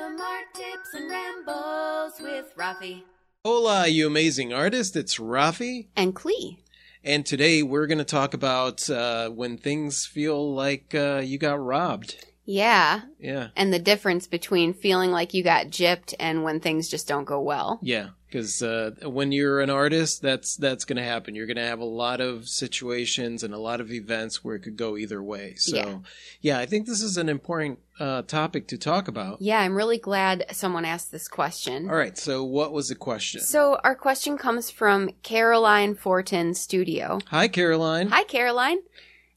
Random 0.00 0.20
art 0.20 0.54
tips 0.54 0.94
and 0.94 1.10
rambles 1.10 2.12
with 2.20 2.54
Rafi 2.56 3.02
Hola, 3.44 3.86
you 3.86 4.06
amazing 4.06 4.52
artist. 4.52 4.96
It's 4.96 5.18
Rafi. 5.18 5.88
and 5.96 6.14
Klee. 6.14 6.58
And 7.04 7.26
today 7.26 7.62
we're 7.62 7.86
going 7.86 7.98
to 7.98 8.04
talk 8.04 8.32
about 8.32 8.88
uh, 8.88 9.28
when 9.30 9.58
things 9.58 10.06
feel 10.06 10.54
like 10.54 10.94
uh, 10.94 11.20
you 11.24 11.36
got 11.38 11.62
robbed. 11.62 12.24
Yeah, 12.46 13.02
Yeah. 13.18 13.48
and 13.56 13.72
the 13.74 13.78
difference 13.78 14.26
between 14.26 14.72
feeling 14.74 15.10
like 15.10 15.34
you 15.34 15.42
got 15.42 15.66
gypped 15.66 16.14
and 16.18 16.44
when 16.44 16.60
things 16.60 16.88
just 16.88 17.06
don't 17.06 17.24
go 17.24 17.40
well. 17.40 17.78
Yeah. 17.82 18.10
Because 18.30 18.62
uh, 18.62 18.92
when 19.02 19.32
you're 19.32 19.60
an 19.60 19.70
artist, 19.70 20.22
that's 20.22 20.54
that's 20.54 20.84
going 20.84 20.98
to 20.98 21.02
happen. 21.02 21.34
You're 21.34 21.46
going 21.46 21.56
to 21.56 21.66
have 21.66 21.80
a 21.80 21.84
lot 21.84 22.20
of 22.20 22.48
situations 22.48 23.42
and 23.42 23.52
a 23.52 23.58
lot 23.58 23.80
of 23.80 23.90
events 23.90 24.44
where 24.44 24.54
it 24.54 24.60
could 24.60 24.76
go 24.76 24.96
either 24.96 25.20
way. 25.20 25.54
So, 25.56 25.76
Yeah. 25.76 25.98
yeah, 26.40 26.58
I 26.60 26.66
think 26.66 26.86
this 26.86 27.02
is 27.02 27.16
an 27.16 27.28
important 27.28 27.80
uh, 27.98 28.22
topic 28.22 28.68
to 28.68 28.78
talk 28.78 29.08
about. 29.08 29.42
Yeah, 29.42 29.58
I'm 29.58 29.74
really 29.74 29.98
glad 29.98 30.44
someone 30.52 30.84
asked 30.84 31.10
this 31.10 31.26
question. 31.26 31.90
All 31.90 31.96
right. 31.96 32.16
So, 32.16 32.44
what 32.44 32.72
was 32.72 32.88
the 32.88 32.94
question? 32.94 33.40
So, 33.40 33.78
our 33.82 33.96
question 33.96 34.38
comes 34.38 34.70
from 34.70 35.10
Caroline 35.24 35.96
Fortin 35.96 36.54
Studio. 36.54 37.18
Hi, 37.30 37.48
Caroline. 37.48 38.08
Hi, 38.10 38.22
Caroline. 38.22 38.78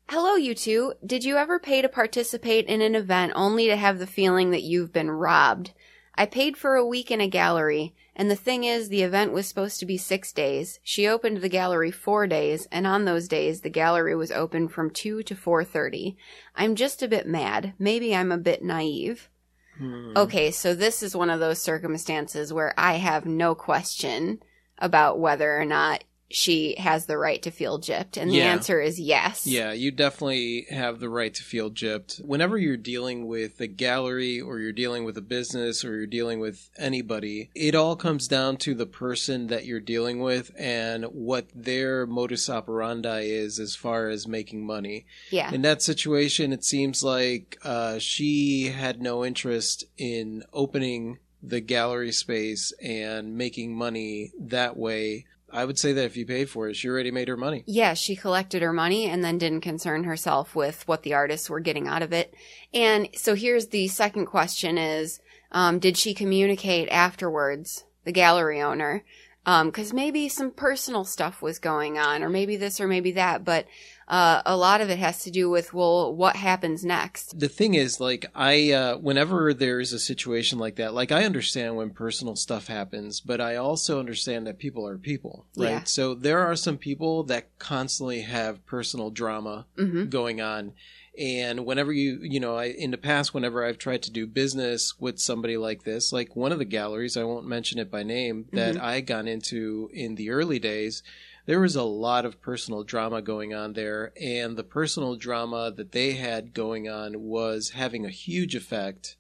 Hello, 0.10 0.36
you 0.36 0.54
two. 0.54 0.94
Did 1.04 1.24
you 1.24 1.38
ever 1.38 1.60
pay 1.60 1.82
to 1.82 1.90
participate 1.90 2.68
in 2.68 2.82
an 2.82 2.94
event 2.94 3.32
only 3.36 3.68
to 3.68 3.76
have 3.76 3.98
the 4.00 4.06
feeling 4.06 4.52
that 4.52 4.62
you've 4.62 4.94
been 4.94 5.10
robbed? 5.10 5.72
I 6.16 6.26
paid 6.26 6.58
for 6.58 6.76
a 6.76 6.86
week 6.86 7.10
in 7.10 7.22
a 7.22 7.28
gallery, 7.28 7.96
and 8.16 8.30
the 8.30 8.36
thing 8.36 8.64
is, 8.64 8.90
the 8.90 9.02
event 9.02 9.32
was 9.32 9.48
supposed 9.48 9.80
to 9.80 9.86
be 9.86 9.98
six 9.98 10.32
days. 10.32 10.80
She 10.84 11.08
opened 11.08 11.38
the 11.38 11.50
gallery 11.50 11.90
four 11.90 12.28
days, 12.28 12.68
and 12.72 12.86
on 12.86 13.06
those 13.06 13.28
days, 13.28 13.62
the 13.62 13.70
gallery 13.70 14.16
was 14.16 14.32
open 14.32 14.68
from 14.68 14.92
2 14.92 15.24
to 15.24 15.36
4.30. 15.36 16.16
I'm 16.56 16.76
just 16.76 17.02
a 17.02 17.08
bit 17.08 17.28
mad. 17.28 17.74
Maybe 17.80 18.16
I'm 18.16 18.32
a 18.32 18.38
bit 18.38 18.64
naive. 18.64 19.30
Hmm. 19.78 20.14
Okay, 20.16 20.52
so 20.52 20.76
this 20.76 21.02
is 21.02 21.16
one 21.16 21.32
of 21.32 21.40
those 21.40 21.60
circumstances 21.60 22.54
where 22.54 22.76
I 22.78 22.94
have 22.94 23.26
no 23.26 23.56
question 23.56 24.40
about 24.78 25.20
whether 25.20 25.60
or 25.60 25.66
not 25.66 26.04
she 26.34 26.74
has 26.80 27.06
the 27.06 27.18
right 27.18 27.42
to 27.44 27.52
feel 27.52 27.80
gypped, 27.80 28.18
and 28.18 28.32
the 28.32 28.38
Yeah. 28.38 28.52
answer 28.52 28.82
is 28.82 29.00
yes. 29.00 29.46
Yeah, 29.46 29.72
you 29.72 29.92
definitely 29.92 30.66
have 30.72 31.00
the 31.00 31.08
right 31.10 31.32
to 31.34 31.44
feel 31.44 31.70
gypped. 31.70 32.20
Whenever 32.26 32.58
you're 32.58 32.76
dealing 32.76 33.28
with 33.28 33.62
a 33.62 33.68
gallery 33.68 34.42
or 34.42 34.60
you're 34.60 34.72
dealing 34.72 35.04
with 35.04 35.16
a 35.16 35.22
business 35.22 35.86
or 35.86 35.96
you're 35.96 36.08
dealing 36.08 36.40
with 36.40 36.72
anybody, 36.76 37.52
it 37.54 37.76
all 37.76 37.96
comes 37.96 38.28
down 38.28 38.58
to 38.58 38.74
the 38.74 38.88
person 38.88 39.46
that 39.48 39.66
you're 39.66 39.80
dealing 39.80 40.20
with 40.22 40.52
and 40.58 41.06
what 41.06 41.46
their 41.54 42.08
modus 42.08 42.50
operandi 42.50 43.22
is 43.22 43.60
as 43.60 43.76
far 43.76 44.10
as 44.10 44.28
making 44.28 44.66
money. 44.66 45.06
Yeah. 45.30 45.54
In 45.54 45.62
that 45.62 45.84
situation, 45.84 46.52
it 46.52 46.64
seems 46.66 47.04
like 47.04 47.58
uh, 47.64 48.00
she 48.00 48.74
had 48.76 49.02
no 49.02 49.24
interest 49.24 49.86
in 50.00 50.44
opening 50.52 51.20
the 51.44 51.62
gallery 51.62 52.12
space 52.12 52.74
and 52.82 53.38
making 53.38 53.76
money 53.76 54.32
that 54.40 54.76
way. 54.78 55.26
I 55.54 55.66
would 55.66 55.78
say 55.78 55.94
that 55.94 56.06
if 56.06 56.18
you 56.18 56.26
paid 56.26 56.50
for 56.50 56.68
it, 56.68 56.76
she 56.76 56.90
already 56.90 57.12
made 57.12 57.28
her 57.28 57.38
money. 57.38 57.64
Yeah, 57.68 57.94
she 57.94 58.16
collected 58.16 58.62
her 58.62 58.74
money 58.74 59.06
and 59.06 59.24
then 59.24 59.38
didn't 59.38 59.62
concern 59.62 60.04
herself 60.04 60.56
with 60.56 60.88
what 60.88 61.04
the 61.04 61.14
artists 61.14 61.50
were 61.50 61.60
getting 61.60 61.88
out 61.88 62.02
of 62.02 62.12
it. 62.12 62.34
And 62.74 63.08
so 63.16 63.36
here's 63.36 63.68
the 63.68 63.88
second 63.88 64.26
question 64.26 64.78
is, 64.78 65.22
um, 65.52 65.78
did 65.78 65.96
she 65.96 66.16
communicate 66.16 66.90
afterwards, 66.90 67.86
the 68.04 68.12
gallery 68.12 68.62
owner? 68.62 69.04
Um, 69.46 69.72
cause 69.72 69.94
maybe 69.94 70.30
some 70.30 70.52
personal 70.52 71.04
stuff 71.04 71.42
was 71.42 71.60
going 71.60 71.98
on 71.98 72.24
or 72.24 72.30
maybe 72.30 72.56
this 72.56 72.80
or 72.82 72.88
maybe 72.88 73.12
that, 73.12 73.44
but, 73.46 73.68
uh, 74.08 74.42
a 74.46 74.56
lot 74.58 74.82
of 74.82 74.90
it 74.90 75.00
has 75.00 75.24
to 75.24 75.32
do 75.32 75.50
with, 75.50 75.74
well, 75.74 76.14
what 76.14 76.36
happens 76.36 76.84
next? 76.84 77.40
the 77.40 77.48
thing 77.50 77.74
is 77.74 78.00
like 78.00 78.26
i 78.36 78.72
uh 78.72 78.98
whenever 78.98 79.54
there's 79.54 79.92
a 79.94 80.00
situation 80.00 80.60
like 80.60 80.76
that 80.76 80.94
like 80.94 81.12
i 81.12 81.24
understand 81.24 81.76
when 81.76 81.90
personal 81.90 82.36
stuff 82.36 82.68
happens 82.68 83.20
but 83.22 83.40
i 83.42 83.56
also 83.56 84.00
understand 84.00 84.46
that 84.46 84.58
people 84.60 84.86
are 84.88 84.98
people 84.98 85.46
right 85.58 85.70
Yeah. 85.72 85.84
so 85.86 86.14
there 86.14 86.40
are 86.40 86.56
some 86.56 86.78
people 86.78 87.24
that 87.24 87.58
constantly 87.60 88.22
have 88.22 88.66
personal 88.66 89.10
drama 89.10 89.66
hmm 89.78 90.06
going 90.06 90.42
on 90.42 90.74
and 91.18 91.66
whenever 91.66 91.92
you 91.94 92.20
you 92.24 92.40
know 92.40 92.56
I, 92.56 92.66
in 92.66 92.92
the 92.92 92.98
past 92.98 93.34
whenever 93.34 93.64
i've 93.66 93.78
tried 93.78 94.04
to 94.04 94.12
do 94.12 94.26
business 94.28 94.94
with 95.00 95.20
somebody 95.20 95.58
like 95.58 95.84
this 95.84 96.12
like 96.12 96.36
one 96.36 96.52
of 96.52 96.60
the 96.60 96.66
galleries 96.66 97.16
i 97.18 97.24
won't 97.24 97.48
mention 97.48 97.80
it 97.80 97.90
by 97.92 98.04
name 98.04 98.46
that 98.54 98.76
Mhm. 98.76 98.82
i 98.82 99.02
got 99.02 99.28
into 99.28 99.90
in 99.94 100.16
the 100.16 100.30
early 100.32 100.60
days 100.60 101.04
there 101.46 101.60
was 101.60 101.76
a 101.76 101.84
lot 101.84 102.26
of 102.26 102.42
personal 102.42 102.84
drama 102.84 103.22
going 103.22 103.54
on 103.54 103.74
there 103.74 104.14
and 104.22 104.56
the 104.58 104.64
personal 104.64 105.16
drama 105.16 105.72
that 105.76 105.92
they 105.92 106.14
had 106.14 106.54
going 106.54 106.88
on 106.90 107.22
was 107.22 107.72
having 107.72 108.06
a 108.06 108.10
huge 108.10 108.56
effect 108.56 109.16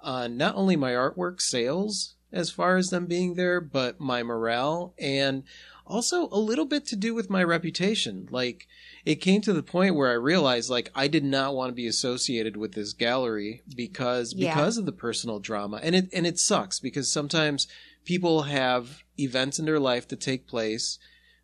on 0.00 0.36
not 0.36 0.54
only 0.54 0.76
my 0.76 0.92
artwork 0.92 1.40
sales 1.40 2.14
as 2.32 2.50
far 2.50 2.76
as 2.76 2.90
them 2.90 3.06
being 3.06 3.34
there 3.34 3.60
but 3.60 4.00
my 4.00 4.22
morale 4.22 4.94
and 4.98 5.44
also 5.86 6.28
a 6.30 6.38
little 6.38 6.64
bit 6.64 6.86
to 6.86 6.96
do 6.96 7.14
with 7.14 7.28
my 7.30 7.42
reputation 7.42 8.26
like 8.30 8.66
it 9.04 9.16
came 9.16 9.40
to 9.40 9.52
the 9.52 9.62
point 9.64 9.94
where 9.96 10.10
I 10.10 10.14
realized 10.14 10.70
like 10.70 10.90
I 10.94 11.08
did 11.08 11.24
not 11.24 11.54
want 11.54 11.70
to 11.70 11.74
be 11.74 11.86
associated 11.88 12.56
with 12.56 12.72
this 12.72 12.92
gallery 12.92 13.62
because 13.74 14.32
Yeah. 14.32 14.54
because 14.54 14.76
of 14.78 14.86
the 14.86 14.92
personal 14.92 15.40
drama. 15.40 15.80
And 15.82 15.94
it 15.96 16.08
and 16.12 16.24
it 16.26 16.38
sucks 16.38 16.78
because 16.78 17.10
sometimes 17.10 17.66
people 18.04 18.42
have 18.42 19.02
events 19.18 19.58
in 19.58 19.64
their 19.64 19.80
life 19.80 20.06
that 20.08 20.20
take 20.20 20.46
place 20.46 20.98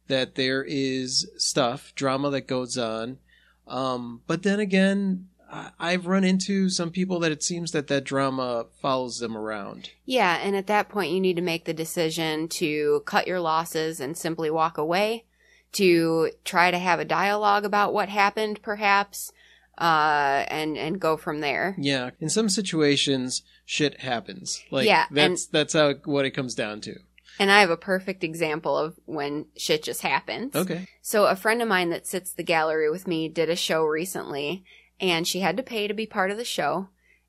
that 0.09 0.35
there 0.35 0.65
is 0.67 1.31
stuff, 1.37 1.93
drama 1.95 2.31
that 2.31 2.47
goes 2.47 2.77
on. 2.77 3.19
Um 3.67 4.23
but 4.27 4.43
then 4.43 4.61
again, 4.61 5.29
I- 5.51 5.71
I've 5.79 6.07
run 6.07 6.25
into 6.25 6.69
some 6.69 6.91
people 6.91 7.21
that 7.21 7.33
it 7.33 7.43
seems 7.43 7.73
that 7.73 7.87
that 7.89 8.05
drama 8.05 8.67
follows 8.83 9.19
them 9.19 9.37
around. 9.37 9.91
Yeah, 10.05 10.39
and 10.43 10.55
at 10.57 10.67
that 10.67 10.89
point, 10.91 11.13
you 11.13 11.21
need 11.21 11.37
to 11.37 11.43
make 11.43 11.65
the 11.65 11.73
decision 11.75 12.49
to 12.49 13.03
cut 13.07 13.27
your 13.27 13.41
losses 13.41 13.99
and 14.01 14.17
simply 14.17 14.51
walk 14.51 14.77
away, 14.77 15.25
to 15.73 16.31
try 16.45 16.71
to 16.71 16.79
have 16.79 17.01
a 17.01 17.05
dialogue 17.05 17.65
about 17.65 17.95
what 17.95 18.09
happened, 18.11 18.61
perhaps, 18.63 19.33
uh, 19.79 20.45
and 20.49 20.77
and 20.77 21.01
go 21.01 21.17
from 21.17 21.41
there. 21.41 21.75
Yeah, 21.79 22.11
in 22.21 22.29
some 22.29 22.49
situations 22.49 23.43
shit 23.65 24.01
happens. 24.01 24.63
Like 24.71 24.87
Yeah, 24.87 25.07
that's 25.11 25.47
that's 25.47 25.73
how 25.75 25.95
what 26.05 26.25
it 26.27 26.33
comes 26.33 26.55
down 26.55 26.81
to. 26.83 26.97
And 27.39 27.51
I 27.51 27.61
have 27.61 27.71
a 27.71 27.77
perfect 27.77 28.25
example 28.25 28.77
of 28.77 28.99
when 29.05 29.47
shit 29.57 29.83
just 29.85 30.03
happens. 30.03 30.55
Okay. 30.57 30.89
So 31.03 31.27
a 31.27 31.37
friend 31.37 31.63
of 31.63 31.69
mine 31.69 31.91
that 31.91 32.07
sits 32.07 32.33
the 32.33 32.43
gallery 32.43 32.91
with 32.91 33.07
me 33.07 33.29
did 33.29 33.49
a 33.49 33.57
show 33.57 33.85
recently, 33.85 34.65
and 35.01 35.27
she 35.27 35.41
had 35.41 35.57
to 35.57 35.63
pay 35.63 35.87
to 35.87 35.95
be 35.95 36.07
part 36.07 36.31
of 36.31 36.37
the 36.37 36.45
show, 36.45 36.89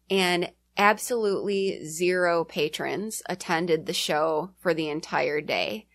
and 0.10 0.52
absolutely 0.78 1.86
zero 1.86 2.44
patrons 2.44 3.22
attended 3.28 3.86
the 3.86 3.94
show 3.94 4.52
for 4.60 4.74
the 4.74 4.90
entire 4.90 5.42
day, 5.42 5.88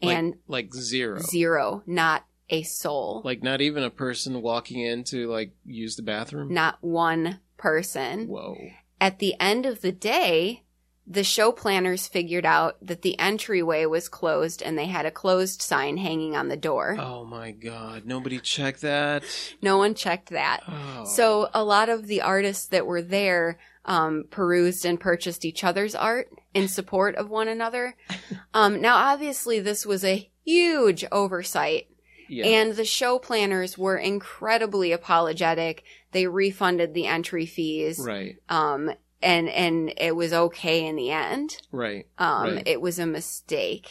Like- 0.00 0.16
and 0.16 0.34
like 0.46 0.72
zero. 0.74 1.18
zero, 1.20 1.82
not 1.86 2.24
a 2.48 2.62
soul, 2.62 3.22
Like 3.24 3.42
not 3.42 3.60
even 3.60 3.82
a 3.82 3.90
person 3.90 4.40
walking 4.42 4.80
in 4.80 5.02
to 5.04 5.26
like 5.28 5.52
use 5.64 5.96
the 5.96 6.02
bathroom. 6.02 6.52
not 6.54 6.78
one 6.80 7.40
person. 7.56 8.28
Whoa. 8.28 8.56
At 9.00 9.18
the 9.18 9.34
end 9.40 9.66
of 9.66 9.80
the 9.80 9.90
day, 9.92 10.62
the 11.06 11.24
show 11.24 11.52
planners 11.52 12.08
figured 12.08 12.44
out 12.44 12.76
that 12.82 13.02
the 13.02 13.18
entryway 13.18 13.86
was 13.86 14.08
closed 14.08 14.60
and 14.62 14.76
they 14.76 14.86
had 14.86 15.06
a 15.06 15.10
closed 15.10 15.62
sign 15.62 15.96
hanging 15.96 16.34
on 16.34 16.48
the 16.48 16.56
door. 16.56 16.96
Oh 16.98 17.24
my 17.24 17.52
god. 17.52 18.04
Nobody 18.04 18.40
checked 18.40 18.80
that. 18.80 19.22
No 19.62 19.78
one 19.78 19.94
checked 19.94 20.30
that. 20.30 20.62
Oh. 20.66 21.04
So 21.04 21.48
a 21.54 21.62
lot 21.62 21.88
of 21.88 22.06
the 22.06 22.22
artists 22.22 22.66
that 22.66 22.86
were 22.86 23.02
there 23.02 23.58
um, 23.84 24.24
perused 24.30 24.84
and 24.84 24.98
purchased 24.98 25.44
each 25.44 25.62
other's 25.62 25.94
art 25.94 26.28
in 26.54 26.68
support 26.68 27.14
of 27.14 27.30
one 27.30 27.48
another. 27.48 27.96
Um, 28.54 28.80
now, 28.80 28.96
obviously, 28.96 29.60
this 29.60 29.84
was 29.84 30.02
a 30.02 30.30
huge 30.42 31.04
oversight, 31.12 31.88
yeah. 32.26 32.46
and 32.46 32.72
the 32.72 32.86
show 32.86 33.18
planners 33.18 33.76
were 33.76 33.98
incredibly 33.98 34.92
apologetic. 34.92 35.84
They 36.12 36.26
refunded 36.26 36.94
the 36.94 37.06
entry 37.06 37.44
fees, 37.44 37.98
right. 37.98 38.36
um, 38.48 38.90
and 39.26 39.48
and 39.48 39.92
it 39.96 40.14
was 40.14 40.32
okay 40.32 40.86
in 40.86 40.96
the 40.96 41.10
end. 41.10 41.58
Right. 41.72 42.06
Um, 42.18 42.54
Right. 42.54 42.62
It 42.66 42.80
was 42.80 42.98
a 42.98 43.06
mistake. 43.06 43.88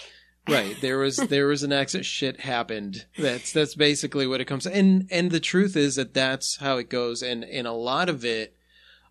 Right. 0.47 0.75
There 0.79 0.97
was 0.97 1.17
there 1.29 1.47
was 1.47 1.63
an 1.63 1.73
accident. 1.73 2.05
Shit 2.05 2.39
happened. 2.39 3.05
That's 3.17 3.51
that's 3.51 3.75
basically 3.75 4.25
what 4.25 4.41
it 4.41 4.45
comes. 4.45 4.63
To. 4.63 4.75
And 4.75 5.07
and 5.11 5.31
the 5.31 5.39
truth 5.39 5.75
is 5.75 5.97
that 5.97 6.13
that's 6.13 6.57
how 6.57 6.77
it 6.77 6.89
goes. 6.89 7.21
And 7.21 7.43
and 7.43 7.67
a 7.67 7.73
lot 7.73 8.07
of 8.09 8.23
it, 8.23 8.55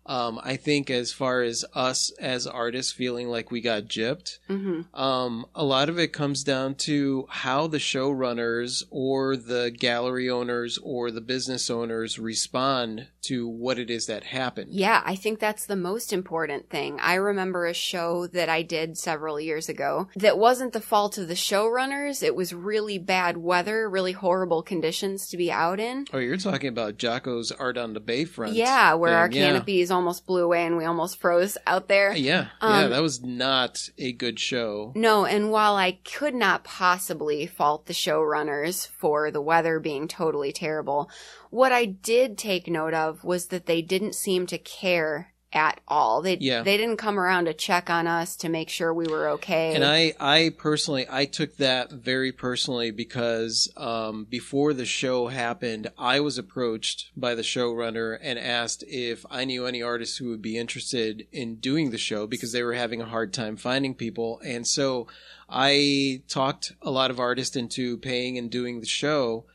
um, 0.05 0.39
I 0.43 0.55
think, 0.55 0.89
as 0.89 1.11
far 1.11 1.41
as 1.41 1.65
us 1.73 2.11
as 2.19 2.45
artists 2.45 2.91
feeling 2.91 3.27
like 3.27 3.51
we 3.51 3.61
got 3.61 3.83
gypped, 3.83 4.39
hmm 4.47 4.81
um, 4.93 5.45
a 5.55 5.63
lot 5.63 5.89
of 5.89 5.99
it 5.99 6.13
comes 6.13 6.43
down 6.43 6.75
to 6.75 7.25
how 7.29 7.67
the 7.67 7.77
showrunners 7.77 8.83
or 8.89 9.35
the 9.35 9.71
gallery 9.77 10.29
owners 10.29 10.77
or 10.81 11.11
the 11.11 11.21
business 11.21 11.69
owners 11.69 12.19
respond 12.19 13.07
to 13.21 13.47
what 13.47 13.79
it 13.79 13.89
is 13.89 14.05
that 14.05 14.23
happened. 14.23 14.71
Yeah, 14.71 15.01
I 15.03 15.15
think 15.15 15.39
that's 15.39 15.65
the 15.65 15.75
most 15.75 16.13
important 16.13 16.69
thing. 16.69 16.99
I 16.99 17.15
remember 17.15 17.65
a 17.65 17.73
show 17.73 18.27
that 18.27 18.49
I 18.49 18.61
did 18.61 18.97
several 18.97 19.39
years 19.39 19.67
ago 19.67 20.09
that 20.15 20.37
wasn't 20.37 20.73
the 20.73 20.81
fault 20.81 21.17
of 21.17 21.27
the 21.27 21.33
showrunners. 21.33 22.21
It 22.21 22.35
was 22.35 22.53
really 22.53 22.99
bad 22.99 23.37
weather, 23.37 23.89
really 23.89 24.11
horrible 24.11 24.61
conditions 24.61 25.27
to 25.29 25.37
be 25.37 25.51
out 25.51 25.79
in. 25.79 26.05
Oh, 26.13 26.19
you're 26.19 26.37
talking 26.37 26.69
about 26.69 26.97
Jocko's 26.97 27.51
art 27.51 27.77
on 27.77 27.93
the 27.93 28.01
Bayfront. 28.01 28.53
Yeah, 28.53 28.93
where 28.93 29.17
our 29.17 29.27
thing, 29.27 29.41
yeah. 29.41 29.47
canopy 29.47 29.81
is 29.81 29.91
almost 29.95 30.25
blew 30.27 30.43
away 30.43 30.65
and 30.65 30.77
we 30.77 30.85
almost 30.85 31.19
froze 31.19 31.57
out 31.65 31.87
there. 31.87 32.15
Yeah, 32.15 32.47
yeah, 32.61 32.83
Um, 32.83 32.89
that 32.91 33.01
was 33.01 33.23
not 33.23 33.89
a 33.97 34.11
good 34.11 34.39
show. 34.39 34.93
No, 34.95 35.25
and 35.25 35.51
while 35.51 35.75
I 35.75 35.99
could 36.03 36.35
not 36.35 36.63
possibly 36.63 37.47
fault 37.47 37.87
the 37.87 37.93
showrunners 37.93 38.87
for 38.87 39.31
the 39.31 39.41
weather 39.41 39.79
being 39.79 40.07
totally 40.07 40.51
terrible, 40.51 41.09
what 41.49 41.71
I 41.71 41.85
did 41.85 42.37
take 42.37 42.67
note 42.67 42.93
of 42.93 43.23
was 43.23 43.47
that 43.47 43.65
they 43.65 43.81
didn't 43.81 44.15
seem 44.15 44.45
to 44.47 44.57
care 44.57 45.33
at 45.55 45.79
all. 45.87 46.21
They 46.21 46.37
Yeah. 46.37 46.61
they 46.61 46.77
didn't 46.77 46.97
come 46.97 47.17
around 47.17 47.45
to 47.45 47.53
check 47.53 47.89
on 47.89 48.05
us 48.05 48.35
to 48.37 48.49
make 48.49 48.69
sure 48.69 48.93
we 48.93 49.07
were 49.07 49.29
okay. 49.29 49.73
And 49.73 49.83
I, 49.83 50.13
I 50.19 50.53
personally, 50.57 51.07
I 51.09 51.25
took 51.25 51.55
that 51.57 51.91
very 51.91 52.31
personally 52.31 52.91
because 52.91 53.71
um, 53.77 54.25
before 54.25 54.73
the 54.73 54.85
show 54.85 55.27
happened, 55.27 55.87
I 55.97 56.19
was 56.19 56.37
approached 56.37 57.09
by 57.15 57.33
the 57.35 57.41
showrunner 57.41 58.17
and 58.21 58.37
asked 58.37 58.83
if 58.87 59.25
I 59.31 59.45
knew 59.45 59.65
any 59.65 59.81
artists 59.81 60.17
who 60.17 60.29
would 60.29 60.41
be 60.41 60.57
interested 60.57 61.25
in 61.31 61.55
doing 61.55 61.91
the 61.91 61.97
show 61.97 62.27
because 62.27 62.51
they 62.51 62.63
were 62.63 62.73
having 62.73 63.01
a 63.01 63.05
hard 63.05 63.33
time 63.33 63.55
finding 63.55 63.95
people. 63.95 64.41
And 64.45 64.67
so 64.67 65.07
I 65.49 66.21
talked 66.27 66.73
a 66.81 66.91
lot 66.91 67.11
of 67.11 67.19
artists 67.19 67.55
into 67.55 67.97
paying 67.97 68.37
and 68.37 68.49
doing 68.51 68.81
the 68.81 68.85
show. 68.85 69.45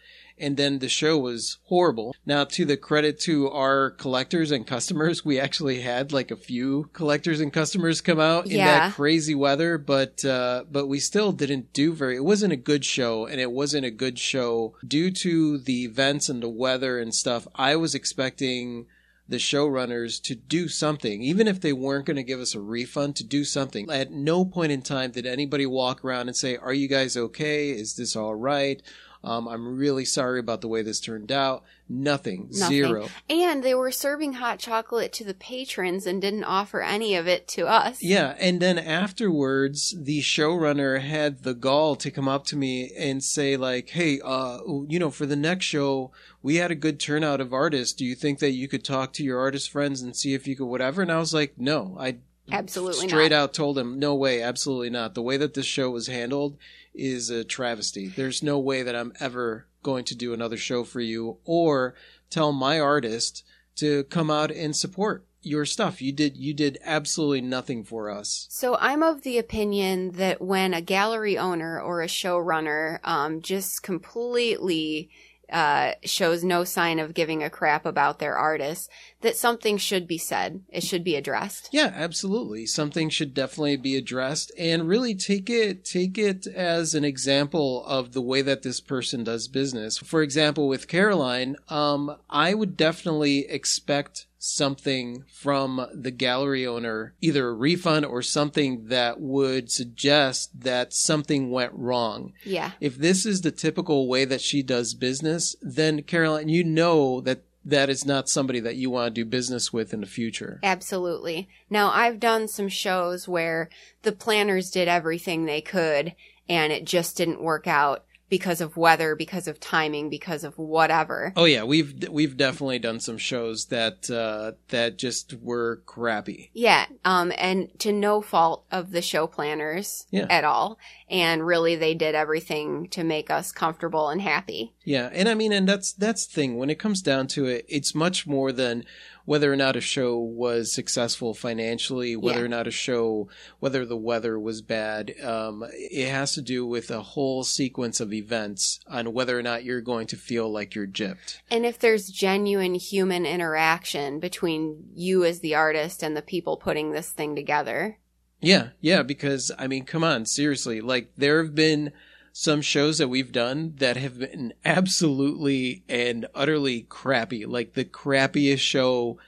And 0.41 0.57
then 0.57 0.79
the 0.79 0.89
show 0.89 1.19
was 1.19 1.59
horrible. 1.65 2.15
Now, 2.25 2.45
to 2.45 2.65
the 2.65 2.77
credit 2.77 3.21
to 3.21 3.51
our 3.51 3.91
collectors 3.91 4.51
and 4.51 4.67
customers, 4.67 5.25
we 5.25 5.39
actually 5.39 5.81
had 5.83 6.13
like 6.13 6.31
a 6.31 6.37
few 6.37 6.89
collectors 6.93 7.41
and 7.41 7.53
customers 7.53 8.01
come 8.01 8.19
out 8.21 8.47
in 8.47 8.53
Yeah. 8.53 8.89
that 8.89 8.95
crazy 8.95 9.35
weather, 9.35 9.79
but 9.79 10.25
uh, 10.25 10.65
but 10.71 10.87
we 10.87 10.99
still 10.99 11.33
didn't 11.33 11.73
do 11.73 11.93
very. 11.93 12.17
It 12.17 12.25
wasn't 12.25 12.53
a 12.53 12.57
good 12.57 12.85
show, 12.85 13.27
and 13.27 13.41
it 13.41 13.53
wasn't 13.53 13.85
a 13.87 13.91
good 13.91 14.19
show 14.19 14.75
due 14.87 15.11
to 15.11 15.59
the 15.59 15.85
events 15.85 16.29
and 16.29 16.43
the 16.43 16.49
weather 16.49 16.99
and 16.99 17.15
stuff. 17.15 17.47
I 17.55 17.77
was 17.77 17.95
expecting 17.95 18.87
the 19.29 19.37
showrunners 19.37 20.21
to 20.21 20.35
do 20.35 20.67
something, 20.67 21.23
even 21.23 21.47
if 21.47 21.61
they 21.61 21.73
weren't 21.73 22.05
going 22.07 22.17
to 22.17 22.23
give 22.25 22.41
us 22.41 22.55
a 22.55 22.61
refund, 22.61 23.15
to 23.15 23.23
do 23.25 23.45
something. 23.45 23.89
At 23.89 24.11
no 24.11 24.45
point 24.45 24.73
in 24.73 24.83
time 24.83 25.13
did 25.13 25.25
anybody 25.25 25.67
walk 25.67 26.05
around 26.05 26.27
and 26.29 26.37
say, 26.37 26.57
"Are 26.57 26.73
you 26.75 26.89
guys 26.89 27.17
okay? 27.17 27.71
Is 27.71 27.95
this 27.95 28.17
all 28.17 28.35
right?" 28.35 28.83
Um, 29.23 29.49
I'm 29.49 29.77
really 29.77 30.07
sorry 30.07 30.41
about 30.41 30.63
the 30.63 30.69
way 30.69 30.81
this 30.83 30.99
turned 30.99 31.31
out. 31.31 31.63
Nothing. 31.89 32.49
Nothing. 32.53 32.69
Zero. 32.69 33.09
and 33.29 33.63
they 33.63 33.75
were 33.75 33.91
serving 33.91 34.35
hot 34.35 34.59
chocolate 34.59 35.13
to 35.15 35.25
the 35.25 35.35
patrons 35.35 36.07
and 36.07 36.23
didn't 36.23 36.45
offer 36.45 36.81
any 36.81 37.15
of 37.15 37.27
it 37.27 37.47
to 37.49 37.67
us. 37.67 38.03
Yeah, 38.03 38.35
and 38.39 38.61
then 38.61 38.79
afterwards, 38.79 39.95
the 39.99 40.21
showrunner 40.21 41.01
had 41.03 41.43
the 41.43 41.55
gall 41.55 41.97
to 41.97 42.11
come 42.11 42.29
up 42.29 42.47
to 42.47 42.57
me 42.57 42.93
and 42.97 43.23
say, 43.23 43.57
like, 43.57 43.91
"Hey, 43.91 44.21
uh, 44.25 44.61
you 44.89 44.99
know, 44.99 45.11
for 45.11 45.27
the 45.27 45.37
next 45.37 45.67
show, 45.67 46.13
we 46.43 46.57
had 46.57 46.71
a 46.71 46.77
good 46.77 46.99
turnout 46.99 47.41
of 47.41 47.53
artists. 47.53 47.93
Do 47.95 48.05
you 48.07 48.15
think 48.15 48.39
that 48.39 48.53
you 48.53 48.69
could 48.69 48.85
talk 48.85 49.13
to 49.15 49.25
your 49.25 49.39
artist 49.39 49.71
friends 49.71 50.01
and 50.01 50.17
see 50.17 50.33
if 50.33 50.47
you 50.47 50.57
could 50.57 50.67
whatever?" 50.67 51.03
And 51.03 51.13
I 51.13 51.19
was 51.19 51.35
like, 51.35 51.55
"No, 51.59 51.97
I 52.01 52.19
Absolutely 52.53 53.09
straight 53.09 53.31
not. 53.31 53.37
out 53.37 53.55
told 53.55 53.79
him, 53.79 53.99
no 53.99 54.15
way, 54.15 54.43
absolutely 54.43 54.91
not. 54.91 55.15
The 55.15 55.23
way 55.23 55.37
that 55.37 55.55
this 55.55 55.67
show 55.67 55.91
was 55.91 56.09
handled 56.09 56.57
is 56.95 57.31
a 57.31 57.45
travesty. 57.45 58.09
There's 58.09 58.43
no 58.43 58.59
way 58.59 58.83
that 58.83 58.97
I'm 58.97 59.13
ever 59.21 59.67
going 59.83 60.05
to 60.07 60.15
do 60.15 60.33
another 60.35 60.57
show 60.57 60.85
for 60.85 61.01
you 61.01 61.39
or 61.45 61.95
tell 62.29 62.53
my 62.53 62.79
artist 62.79 63.45
to 63.77 64.05
come 64.05 64.31
out 64.31 64.51
and 64.51 64.77
support 64.77 65.25
your 65.43 65.65
stuff. 65.65 66.03
You 66.03 66.13
did 66.13 66.37
you 66.37 66.53
did 66.53 66.79
absolutely 66.85 67.41
nothing 67.41 67.83
for 67.83 68.11
us. 68.11 68.47
So 68.51 68.77
I'm 68.79 69.03
of 69.03 69.23
the 69.23 69.39
opinion 69.39 70.13
that 70.13 70.41
when 70.41 70.75
a 70.75 70.83
gallery 70.83 71.39
owner 71.39 71.81
or 71.81 72.03
a 72.03 72.07
showrunner 72.07 72.99
um, 73.05 73.41
just 73.41 73.83
completely 73.83 75.09
uh, 75.51 75.93
shows 76.05 76.45
no 76.45 76.65
sign 76.65 76.99
of 76.99 77.15
giving 77.15 77.43
a 77.43 77.51
crap 77.51 77.85
about 77.87 78.19
their 78.19 78.37
artists, 78.37 78.89
that 79.21 79.37
something 79.37 79.77
should 79.77 80.07
be 80.07 80.19
said. 80.19 80.63
It 80.71 80.83
should 80.83 81.05
be 81.05 81.17
addressed. 81.17 81.69
Yeah, 81.73 81.93
absolutely. 81.95 82.67
Something 82.67 83.11
should 83.11 83.35
definitely 83.35 83.77
be 83.77 83.97
addressed 83.97 84.53
and 84.59 84.89
really 84.89 85.15
take 85.15 85.51
it 85.51 85.85
take 85.85 86.19
it 86.19 86.47
as 86.47 86.95
an 86.95 87.05
example 87.05 87.85
of 87.87 88.13
the 88.13 88.23
way 88.23 88.43
that 88.43 88.63
this 88.63 88.81
person 88.81 89.25
does 89.25 89.49
business. 89.49 89.99
For 89.99 90.23
example, 90.23 90.69
with 90.69 90.89
Caroline, 90.89 91.57
um, 91.69 92.17
I 92.29 92.55
would 92.55 92.77
definitely 92.77 93.47
expect 93.49 94.27
something 94.43 95.23
from 95.31 95.87
the 95.93 96.11
gallery 96.11 96.67
owner, 96.67 97.15
either 97.21 97.49
a 97.49 97.55
refund 97.55 98.07
or 98.07 98.23
something 98.23 98.87
that 98.87 99.21
would 99.21 99.71
suggest 99.71 100.63
that 100.63 100.95
something 100.95 101.51
went 101.51 101.73
wrong. 101.75 102.33
Yeah. 102.45 102.73
If 102.81 102.97
this 102.97 103.27
is 103.27 103.43
the 103.43 103.51
typical 103.51 104.09
way 104.09 104.25
that 104.25 104.41
she 104.41 104.63
does 104.63 104.95
business, 104.95 105.55
then 105.61 106.03
Caroline, 106.03 106.49
you 106.49 106.65
know 106.65 107.21
that 107.21 107.43
that 107.63 107.91
is 107.91 108.07
not 108.07 108.31
somebody 108.31 108.61
that 108.61 108.77
you 108.77 108.89
want 108.89 109.15
to 109.15 109.21
do 109.21 109.27
business 109.27 109.75
with 109.75 109.93
in 109.93 110.01
the 110.01 110.07
future. 110.07 110.59
Absolutely. 110.63 111.47
Now, 111.69 111.91
I've 111.91 112.19
done 112.19 112.49
some 112.49 112.69
shows 112.69 113.29
where 113.29 113.69
the 114.03 114.13
planners 114.13 114.71
did 114.71 114.89
everything 114.89 115.45
they 115.45 115.61
could 115.61 116.15
and 116.49 116.73
it 116.73 116.87
just 116.87 117.19
didn't 117.19 117.43
work 117.43 117.67
out 117.67 118.05
because 118.31 118.61
of 118.63 118.77
weather, 118.77 119.15
because 119.15 119.47
of 119.49 119.61
timing, 119.61 120.09
because 120.09 120.45
of 120.45 120.57
whatever. 120.57 121.33
Oh 121.37 121.45
yeah, 121.45 121.65
we've 121.65 122.09
we've 122.09 122.37
definitely 122.37 122.79
done 122.79 123.01
some 123.01 123.19
shows 123.19 123.67
that 123.67 124.11
uh, 124.11 124.53
that 124.69 124.97
just 124.97 125.35
were 125.35 125.83
crappy. 125.85 126.51
Yeah, 126.55 126.87
um, 127.05 127.33
and 127.37 127.69
to 127.81 127.93
no 127.93 128.23
fault 128.23 128.65
of 128.71 128.93
the 128.93 129.03
show 129.03 129.27
planners 129.27 130.07
Yeah. 130.11 130.27
at 130.31 130.45
all. 130.45 130.79
And 131.11 131.45
really, 131.45 131.75
they 131.75 131.95
did 131.95 132.15
everything 132.15 132.89
to 132.91 133.03
make 133.03 133.31
us 133.31 133.51
comfortable 133.51 134.09
and 134.11 134.23
happy. 134.23 134.73
Yeah, 134.85 135.11
and 135.13 135.29
I 135.29 135.35
mean, 135.35 135.53
and 135.53 135.69
that's 135.69 135.93
that's 135.93 136.25
the 136.27 136.33
thing. 136.35 136.57
When 136.57 136.71
it 136.71 136.79
comes 136.79 137.03
down 137.03 137.27
to 137.29 137.47
it, 137.47 137.67
it's 137.69 137.95
much 137.97 138.27
more 138.29 138.53
than 138.53 138.85
whether 139.25 139.53
or 139.53 139.57
not 139.57 139.77
a 139.77 139.81
show 139.81 140.19
was 140.19 140.73
successful 140.73 141.35
financially, 141.35 142.17
whether 142.17 142.41
Yeah. 142.41 142.45
or 142.45 142.49
not 142.49 142.67
a 142.67 142.71
show, 142.71 143.29
whether 143.59 143.85
the 143.85 143.97
weather 143.97 144.39
was 144.39 144.63
bad. 144.63 145.15
Um, 145.23 145.65
it 145.73 146.09
has 146.09 146.33
to 146.35 146.43
do 146.43 146.67
with 146.67 146.91
a 146.91 147.03
whole 147.03 147.45
sequence 147.45 148.01
of 148.01 148.13
events 148.13 148.81
on 148.87 149.13
whether 149.13 149.39
or 149.39 149.43
not 149.43 149.65
you're 149.65 149.81
going 149.81 150.07
to 150.09 150.17
feel 150.17 150.51
like 150.51 150.75
you're 150.75 150.87
gypped. 150.87 151.39
And 151.51 151.65
if 151.65 151.79
there's 151.79 152.09
genuine 152.09 152.75
human 152.75 153.27
interaction 153.27 154.21
between 154.21 154.85
you 154.95 155.25
as 155.25 155.41
the 155.41 155.55
artist 155.55 156.03
and 156.03 156.17
the 156.17 156.23
people 156.23 156.57
putting 156.57 156.93
this 156.93 157.11
thing 157.11 157.35
together. 157.37 157.99
Yeah, 158.41 158.69
yeah, 158.81 159.03
because 159.03 159.53
I 159.59 159.67
mean, 159.67 159.85
come 159.85 160.03
on, 160.03 160.25
seriously. 160.25 160.81
Like 160.81 161.13
there 161.17 161.43
have 161.43 161.55
been 161.55 161.93
some 162.33 162.63
shows 162.63 162.99
that 162.99 163.09
we've 163.09 163.33
done 163.33 163.75
that 163.79 163.97
have 163.97 164.19
been 164.19 164.53
absolutely 164.65 165.83
and 165.89 166.27
utterly 166.35 166.83
crappy, 166.83 167.45
like 167.45 167.75
the 167.75 167.85
crappiest 167.85 168.61
show 168.61 169.19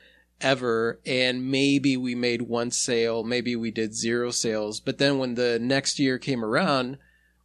ever 0.40 0.98
and 1.06 1.50
maybe 1.50 1.96
we 1.96 2.14
made 2.14 2.42
one 2.42 2.70
sale, 2.70 3.22
maybe 3.22 3.54
we 3.54 3.70
did 3.70 3.94
zero 3.94 4.30
sales, 4.30 4.80
but 4.80 4.98
then 4.98 5.18
when 5.18 5.34
the 5.34 5.58
next 5.58 5.98
year 5.98 6.18
came 6.18 6.44
around, 6.44 6.98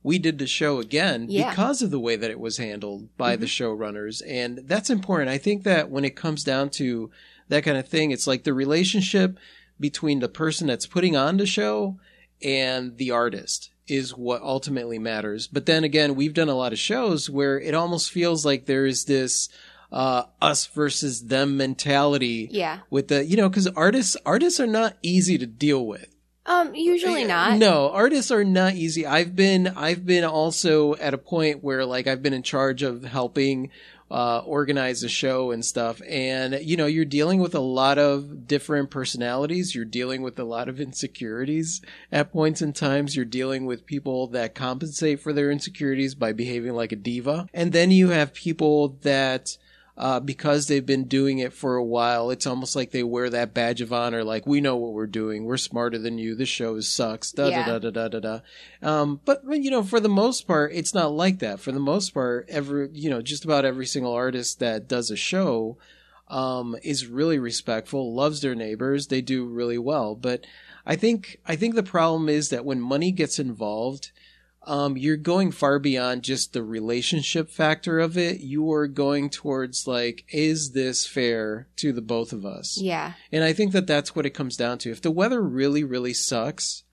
we 0.03 0.17
did 0.17 0.39
the 0.39 0.47
show 0.47 0.79
again 0.79 1.27
Yeah. 1.29 1.49
because 1.49 1.81
of 1.81 1.91
the 1.91 1.99
way 1.99 2.15
that 2.15 2.31
it 2.31 2.39
was 2.39 2.57
handled 2.57 3.15
by 3.17 3.35
the 3.35 3.45
mm-hmm. 3.45 3.63
showrunners 3.83 4.21
and 4.27 4.61
that's 4.65 4.89
important. 4.89 5.29
I 5.29 5.37
think 5.37 5.63
that 5.63 5.89
when 5.89 6.05
it 6.05 6.15
comes 6.15 6.43
down 6.43 6.69
to 6.71 7.11
that 7.49 7.63
kind 7.63 7.77
of 7.77 7.87
thing, 7.87 8.11
it's 8.11 8.27
like 8.27 8.43
the 8.43 8.53
relationship 8.53 9.37
between 9.79 10.19
the 10.19 10.29
person 10.29 10.67
that's 10.67 10.87
putting 10.87 11.15
on 11.15 11.37
the 11.37 11.45
show 11.45 11.97
and 12.41 12.97
the 12.97 13.11
artist 13.11 13.71
is 13.87 14.15
what 14.15 14.41
ultimately 14.41 14.99
matters. 14.99 15.47
But 15.47 15.65
then 15.65 15.83
again, 15.83 16.15
we've 16.15 16.33
done 16.33 16.49
a 16.49 16.55
lot 16.55 16.73
of 16.73 16.79
shows 16.79 17.29
where 17.29 17.59
it 17.59 17.73
almost 17.73 18.11
feels 18.11 18.45
like 18.45 18.65
there 18.65 18.85
is 18.85 19.05
this 19.05 19.49
uh, 19.91 20.23
us 20.41 20.65
versus 20.67 21.27
them 21.27 21.55
mentality 21.57 22.49
Yeah. 22.51 22.79
with 22.89 23.07
the, 23.07 23.23
you 23.25 23.37
know, 23.37 23.47
because 23.49 23.67
artists 23.67 24.17
artists 24.25 24.59
are 24.59 24.67
not 24.67 24.97
easy 25.01 25.37
to 25.37 25.45
deal 25.45 25.85
with. 25.85 26.13
Um, 26.47 26.73
usually 26.73 27.25
not. 27.25 27.57
No, 27.57 27.91
artists 27.91 28.31
are 28.31 28.45
not 28.45 28.73
easy. 28.75 29.05
I've 29.05 29.35
been 29.35 29.67
I've 29.67 30.05
been 30.05 30.23
also 30.23 30.95
at 30.95 31.13
a 31.13 31.17
point 31.17 31.61
where 31.61 31.85
like 31.85 32.07
I've 32.07 32.23
been 32.23 32.33
in 32.33 32.43
charge 32.43 32.83
of 32.83 33.03
helping 33.03 33.69
uh, 34.09 34.39
organize 34.45 35.03
a 35.03 35.09
show 35.09 35.51
and 35.51 35.65
stuff, 35.65 36.01
and 36.07 36.57
you 36.61 36.77
know 36.77 36.85
you're 36.85 37.03
dealing 37.03 37.41
with 37.41 37.53
a 37.53 37.59
lot 37.59 37.97
of 37.97 38.47
different 38.47 38.89
personalities. 38.89 39.75
You're 39.75 39.83
dealing 39.83 40.21
with 40.21 40.39
a 40.39 40.45
lot 40.45 40.69
of 40.69 40.79
insecurities 40.79 41.81
at 42.13 42.31
points 42.31 42.61
in 42.61 42.71
times. 42.71 43.17
You're 43.17 43.25
dealing 43.25 43.65
with 43.65 43.85
people 43.85 44.27
that 44.27 44.55
compensate 44.55 45.19
for 45.19 45.33
their 45.33 45.51
insecurities 45.51 46.15
by 46.15 46.31
behaving 46.31 46.73
like 46.73 46.93
a 46.93 46.95
diva, 46.95 47.49
and 47.53 47.73
then 47.73 47.91
you 47.91 48.09
have 48.09 48.33
people 48.33 48.97
that 49.01 49.57
uh, 49.97 50.19
because 50.19 50.67
they've 50.67 50.85
been 50.85 51.05
doing 51.05 51.39
it 51.39 51.51
for 51.51 51.75
a 51.75 51.83
while, 51.83 52.29
it's 52.29 52.45
almost 52.45 52.75
like 52.75 52.91
they 52.91 53.01
wear 53.03 53.29
that 53.31 53.53
badge 53.53 53.81
of 53.81 53.91
honor. 53.91 54.23
Like 54.23 54.45
we 54.45 54.61
know 54.61 54.75
what 54.75 54.93
we're 54.93 55.07
doing. 55.07 55.45
We're 55.45 55.57
smarter 55.57 55.97
than 55.97 56.19
you. 56.19 56.35
This 56.35 56.49
show 56.49 56.79
sucks. 56.81 57.31
Da 57.31 57.47
Yeah. 57.47 57.65
da 57.65 57.79
da 57.79 57.89
da 57.89 58.07
da 58.07 58.19
da. 58.19 58.39
Um, 58.81 59.19
but 59.25 59.41
you 59.49 59.71
know, 59.71 59.81
for 59.83 59.99
the 59.99 60.07
most 60.09 60.45
part, 60.47 60.71
it's 60.73 60.93
not 60.93 61.11
like 61.13 61.39
that. 61.39 61.59
For 61.59 61.71
the 61.71 61.79
most 61.79 62.13
part, 62.13 62.45
every 62.47 62.89
you 62.93 63.09
know, 63.09 63.21
just 63.21 63.43
about 63.43 63.65
every 63.65 63.87
single 63.87 64.13
artist 64.13 64.59
that 64.59 64.87
does 64.87 65.09
a 65.09 65.17
show 65.17 65.77
um, 66.27 66.75
is 66.83 67.07
really 67.07 67.39
respectful, 67.39 68.13
loves 68.13 68.41
their 68.41 68.53
neighbors. 68.55 69.07
They 69.07 69.21
do 69.21 69.45
really 69.45 69.77
well. 69.77 70.13
But 70.13 70.45
I 70.85 70.95
think 70.95 71.39
I 71.47 71.55
think 71.55 71.73
the 71.75 71.83
problem 71.83 72.29
is 72.29 72.49
that 72.49 72.65
when 72.65 72.79
money 72.81 73.11
gets 73.11 73.39
involved, 73.39 74.11
um, 74.67 74.97
you're 74.97 75.15
going 75.15 75.51
far 75.51 75.79
beyond 75.79 76.23
just 76.23 76.51
the 76.51 76.61
relationship 76.61 77.49
factor 77.49 77.99
of 77.99 78.17
it. 78.17 78.41
You 78.41 78.69
are 78.73 78.87
going 78.87 79.29
towards 79.29 79.87
like, 79.87 80.25
is 80.29 80.73
this 80.73 81.07
fair 81.07 81.69
to 81.77 81.93
the 81.93 82.01
both 82.01 82.33
of 82.33 82.45
us? 82.45 82.77
Yeah. 82.79 83.13
And 83.31 83.45
I 83.45 83.53
think 83.53 83.71
that 83.71 83.87
that's 83.87 84.13
what 84.13 84.25
it 84.25 84.31
comes 84.31 84.57
down 84.57 84.77
to. 84.79 84.91
If 84.91 85.01
the 85.01 85.09
weather 85.09 85.41
really, 85.41 85.85
really 85.85 86.13
sucks, 86.13 86.83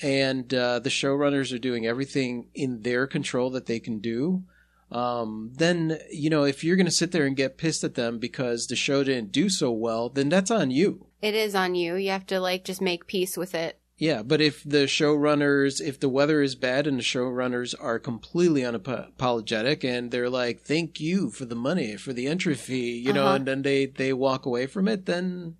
and 0.00 0.52
uh, 0.54 0.78
the 0.78 0.88
showrunners 0.88 1.52
are 1.52 1.58
doing 1.58 1.86
everything 1.86 2.48
in 2.54 2.80
their 2.82 3.06
control 3.06 3.50
that 3.50 3.66
they 3.66 3.78
can 3.78 3.98
do, 3.98 4.44
um, 4.90 5.52
then 5.56 5.98
you 6.10 6.30
know 6.30 6.44
if 6.44 6.64
you're 6.64 6.76
going 6.76 6.86
to 6.86 6.92
sit 6.92 7.12
there 7.12 7.26
and 7.26 7.36
get 7.36 7.58
pissed 7.58 7.84
at 7.84 7.94
them 7.94 8.18
because 8.18 8.68
the 8.68 8.76
show 8.76 9.04
didn't 9.04 9.32
do 9.32 9.50
so 9.50 9.70
well, 9.70 10.08
then 10.08 10.28
that's 10.28 10.50
on 10.50 10.70
you. 10.70 11.08
It 11.20 11.34
is 11.34 11.54
on 11.54 11.74
you. 11.74 11.96
You 11.96 12.10
have 12.10 12.26
to 12.28 12.40
like 12.40 12.64
just 12.64 12.80
make 12.80 13.06
peace 13.06 13.36
with 13.36 13.54
it. 13.54 13.80
Yeah, 13.98 14.22
but 14.22 14.40
if 14.40 14.62
the 14.62 14.86
showrunners, 14.86 15.80
if 15.80 15.98
the 15.98 16.08
weather 16.08 16.40
is 16.40 16.54
bad 16.54 16.86
and 16.86 16.98
the 16.98 17.02
showrunners 17.02 17.74
are 17.80 17.98
completely 17.98 18.60
unapologetic 18.62 19.82
and 19.82 20.10
they're 20.12 20.30
like, 20.30 20.60
"Thank 20.60 21.00
you 21.00 21.30
for 21.30 21.44
the 21.44 21.56
money, 21.56 21.96
for 21.96 22.12
the 22.12 22.28
entry 22.28 22.54
fee," 22.54 22.96
you 22.96 23.12
know, 23.12 23.26
Uh-huh. 23.26 23.34
and 23.34 23.46
then 23.46 23.62
they 23.62 23.86
they 23.86 24.12
walk 24.12 24.46
away 24.46 24.66
from 24.66 24.86
it, 24.86 25.06
then 25.06 25.56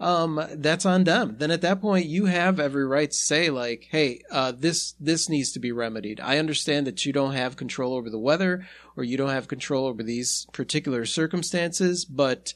um 0.00 0.40
that's 0.54 0.86
on 0.86 1.04
them. 1.04 1.36
Then 1.38 1.50
at 1.50 1.60
that 1.62 1.80
point 1.80 2.06
you 2.06 2.26
have 2.26 2.58
every 2.60 2.86
right 2.86 3.10
to 3.10 3.16
say 3.16 3.50
like, 3.50 3.88
"Hey, 3.90 4.22
uh 4.30 4.52
this 4.52 4.92
this 5.00 5.28
needs 5.28 5.50
to 5.52 5.60
be 5.60 5.72
remedied. 5.72 6.20
I 6.20 6.38
understand 6.38 6.86
that 6.86 7.04
you 7.04 7.12
don't 7.12 7.34
have 7.34 7.56
control 7.56 7.94
over 7.94 8.08
the 8.10 8.18
weather 8.18 8.64
or 8.96 9.02
you 9.04 9.16
don't 9.16 9.30
have 9.30 9.48
control 9.48 9.86
over 9.86 10.02
these 10.04 10.46
particular 10.52 11.04
circumstances, 11.04 12.04
but 12.04 12.54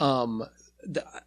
um 0.00 0.44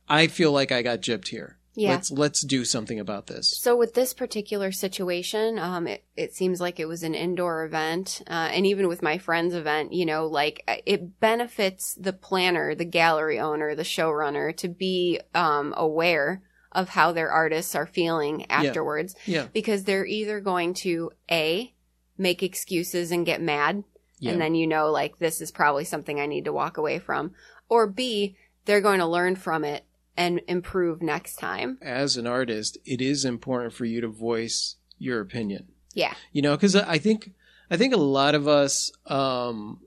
I 0.08 0.27
feel 0.27 0.51
like 0.51 0.72
I 0.72 0.82
got 0.82 1.01
gypped 1.01 1.30
here. 1.30 1.57
Yeah. 1.77 1.91
Let's 1.91 2.10
let's 2.10 2.41
do 2.41 2.65
something 2.65 3.00
about 3.00 3.27
this." 3.27 3.55
So 3.62 3.77
with 3.77 3.93
this 3.93 4.12
particular 4.13 4.72
situation, 4.72 5.60
um, 5.60 5.86
it, 5.86 6.03
it 6.15 6.34
seems 6.34 6.60
like 6.60 6.79
it 6.79 6.88
was 6.88 7.03
an 7.03 7.13
indoor 7.13 7.63
event, 7.65 8.24
uh, 8.27 8.50
and 8.51 8.65
even 8.65 8.88
with 8.88 9.03
my 9.03 9.19
friend's 9.19 9.53
event, 9.53 9.93
you 9.93 10.05
know, 10.07 10.25
like 10.25 10.63
uh, 10.67 10.77
it 10.88 11.19
benefits 11.19 11.93
the 11.93 12.13
planner, 12.13 12.74
the 12.74 12.84
gallery 12.84 13.39
owner, 13.39 13.75
the 13.75 13.84
showrunner 13.84 14.57
to 14.57 14.67
be 14.67 15.19
um, 15.36 15.74
aware 15.77 16.41
of 16.72 16.89
how 16.89 17.12
their 17.12 17.29
artists 17.29 17.75
are 17.75 17.86
feeling 17.86 18.50
afterwards, 18.51 19.15
Yeah. 19.27 19.46
because 19.53 19.84
they're 19.84 20.05
either 20.05 20.39
going 20.41 20.74
to 20.86 21.12
a 21.31 21.74
make 22.17 22.41
excuses 22.41 23.12
and 23.12 23.24
get 23.25 23.39
mad, 23.41 23.84
Yeah. 24.19 24.31
and 24.31 24.41
then 24.41 24.55
you 24.55 24.65
know, 24.65 24.89
like 24.91 25.19
this 25.19 25.41
is 25.41 25.51
probably 25.51 25.86
something 25.86 26.19
I 26.19 26.25
need 26.25 26.46
to 26.46 26.53
walk 26.53 26.77
away 26.77 26.98
from, 26.98 27.34
or 27.69 27.86
b 27.88 28.36
they're 28.65 28.81
going 28.81 29.00
to 29.00 29.05
learn 29.07 29.36
from 29.38 29.63
it 29.63 29.86
and 30.18 30.42
improve 30.48 31.02
next 31.02 31.36
time. 31.36 31.78
as 31.82 32.18
an 32.18 32.28
artist, 32.28 32.78
it 32.86 33.02
is 33.02 33.24
important 33.24 33.74
for 33.74 33.86
you 33.86 34.02
to 34.02 34.08
voice 34.08 34.76
your 34.98 35.22
opinion. 35.22 35.68
Yeah. 35.94 36.14
You 36.34 36.42
know, 36.42 36.56
because 36.56 36.76
I 36.76 36.98
think 36.98 37.32
I 37.70 37.78
think 37.78 37.94
a 37.94 37.98
lot 37.98 38.36
of 38.36 38.48
us 38.48 38.92
um, 39.06 39.80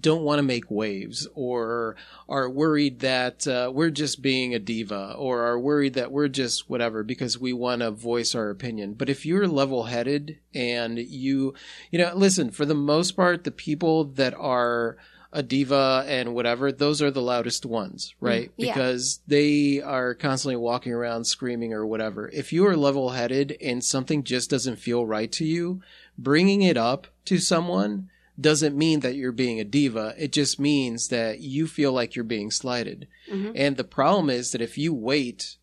don't 0.00 0.22
want 0.22 0.40
to 0.40 0.42
make 0.42 0.70
waves, 0.70 1.28
or 1.34 1.96
are 2.28 2.50
worried 2.50 3.00
that 3.00 3.46
uh, 3.46 3.70
we're 3.72 3.90
just 3.90 4.20
being 4.20 4.54
a 4.54 4.58
diva, 4.58 5.14
or 5.16 5.42
are 5.44 5.58
worried 5.58 5.94
that 5.94 6.10
we're 6.10 6.28
just 6.28 6.68
whatever 6.68 7.04
because 7.04 7.38
we 7.38 7.52
want 7.52 7.82
to 7.82 7.90
voice 7.90 8.34
our 8.34 8.50
opinion. 8.50 8.94
But 8.94 9.08
if 9.08 9.24
you're 9.24 9.46
level-headed 9.46 10.38
and 10.52 10.98
you, 10.98 11.54
you 11.90 11.98
know, 11.98 12.12
listen, 12.14 12.50
for 12.50 12.66
the 12.66 12.74
most 12.74 13.12
part, 13.12 13.44
the 13.44 13.50
people 13.50 14.04
that 14.04 14.34
are 14.34 14.96
a 15.32 15.42
diva 15.42 16.04
and 16.06 16.34
whatever, 16.34 16.72
those 16.72 17.02
are 17.02 17.10
the 17.10 17.20
loudest 17.22 17.66
ones, 17.66 18.14
right? 18.20 18.48
Mm, 18.50 18.52
yeah. 18.56 18.72
Because 18.72 19.20
they 19.26 19.80
are 19.82 20.14
constantly 20.14 20.56
walking 20.56 20.92
around 20.92 21.26
screaming 21.26 21.72
or 21.72 21.86
whatever. 21.86 22.30
If 22.32 22.52
you 22.52 22.66
are 22.66 22.76
level 22.76 23.10
headed 23.10 23.56
and 23.60 23.84
something 23.84 24.24
just 24.24 24.48
doesn't 24.48 24.76
feel 24.76 25.06
right 25.06 25.30
to 25.32 25.44
you, 25.44 25.82
bringing 26.16 26.62
it 26.62 26.76
up 26.76 27.08
to 27.26 27.38
someone 27.38 28.08
doesn't 28.40 28.76
mean 28.76 29.00
that 29.00 29.16
you're 29.16 29.32
being 29.32 29.60
a 29.60 29.64
diva. 29.64 30.14
It 30.16 30.32
just 30.32 30.58
means 30.60 31.08
that 31.08 31.40
you 31.40 31.66
feel 31.66 31.92
like 31.92 32.14
you're 32.14 32.24
being 32.24 32.50
slighted. 32.50 33.08
Mhm. 33.30 33.52
And 33.54 33.76
the 33.76 33.84
problem 33.84 34.30
is 34.30 34.52
that 34.52 34.60
if 34.62 34.78
you 34.78 34.94
wait 34.94 35.56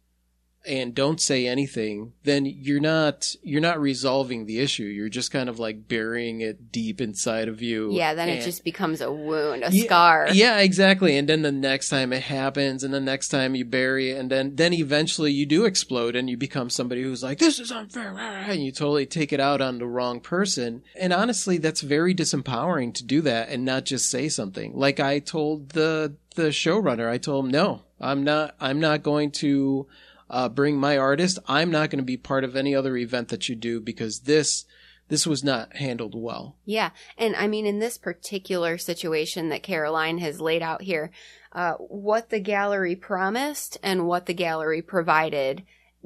and 0.67 0.93
don't 0.95 1.21
say 1.21 1.47
anything, 1.47 2.13
then 2.23 2.45
you're 2.45 2.79
not 2.79 3.35
you're 3.43 3.61
not 3.61 3.79
resolving 3.79 4.45
the 4.45 4.59
issue. 4.59 4.83
You're 4.83 5.09
just 5.09 5.31
kind 5.31 5.49
of 5.49 5.59
like 5.59 5.87
burying 5.87 6.41
it 6.41 6.71
deep 6.71 7.01
inside 7.01 7.47
of 7.47 7.61
you. 7.61 7.91
Yeah, 7.93 8.13
then 8.13 8.29
it 8.29 8.43
just 8.43 8.63
becomes 8.63 9.01
a 9.01 9.11
wound, 9.11 9.63
a 9.63 9.71
Yeah, 9.71 9.85
scar. 9.85 10.27
Yeah, 10.31 10.59
exactly. 10.59 11.17
And 11.17 11.29
then 11.29 11.41
the 11.41 11.51
next 11.51 11.89
time 11.89 12.13
it 12.13 12.23
happens, 12.23 12.83
and 12.83 12.93
the 12.93 12.99
next 12.99 13.29
time 13.29 13.55
you 13.55 13.65
bury 13.65 14.11
it, 14.11 14.19
and 14.19 14.29
then 14.29 14.55
then 14.55 14.73
eventually 14.73 15.31
you 15.31 15.45
do 15.45 15.65
explode, 15.65 16.15
and 16.15 16.29
you 16.29 16.37
become 16.37 16.69
somebody 16.69 17.03
who's 17.03 17.23
like, 17.23 17.39
"This 17.39 17.59
is 17.59 17.71
unfair," 17.71 18.15
and 18.17 18.63
you 18.63 18.71
totally 18.71 19.05
take 19.05 19.31
it 19.33 19.39
out 19.39 19.61
on 19.61 19.77
the 19.79 19.87
wrong 19.87 20.19
person. 20.19 20.83
And 20.99 21.13
honestly, 21.13 21.57
that's 21.57 21.81
very 21.81 22.13
disempowering 22.15 22.93
to 22.95 23.03
do 23.03 23.21
that 23.21 23.49
and 23.49 23.65
not 23.65 23.85
just 23.85 24.09
say 24.09 24.29
something. 24.29 24.73
Like 24.75 24.99
I 24.99 25.19
told 25.19 25.69
the 25.69 26.15
the 26.35 26.49
showrunner, 26.49 27.09
I 27.09 27.17
told 27.17 27.45
him, 27.45 27.51
"No, 27.51 27.81
I'm 27.99 28.23
not. 28.23 28.55
I'm 28.59 28.79
not 28.79 29.03
going 29.03 29.31
to." 29.31 29.87
Uh, 30.29 30.49
bring 30.49 30.77
my 30.77 30.97
artist. 30.97 31.37
I'm 31.47 31.69
not 31.69 31.89
going 31.89 31.99
to 31.99 32.03
be 32.03 32.17
part 32.17 32.43
of 32.43 32.55
any 32.55 32.73
other 32.73 32.97
event 32.97 33.29
that 33.29 33.47
you 33.47 33.55
do 33.55 33.79
because 33.79 34.21
this 34.21 34.65
this 35.07 35.27
was 35.27 35.43
not 35.43 35.75
handled 35.75 36.15
well. 36.15 36.55
Yeah. 36.65 36.89
And 37.17 37.35
I 37.35 37.47
mean, 37.47 37.65
in 37.65 37.79
this 37.79 37.97
particular 37.97 38.77
situation 38.77 39.49
that 39.49 39.63
Caroline 39.63 40.17
has 40.17 40.41
laid 40.41 40.63
out 40.63 40.81
here, 40.81 41.11
uh, 41.51 41.73
what 41.73 42.29
the 42.29 42.39
gallery 42.39 42.95
promised 42.95 43.77
and 43.83 44.07
what 44.07 44.25
the 44.25 44.33
gallery 44.33 44.81
provided 44.81 45.63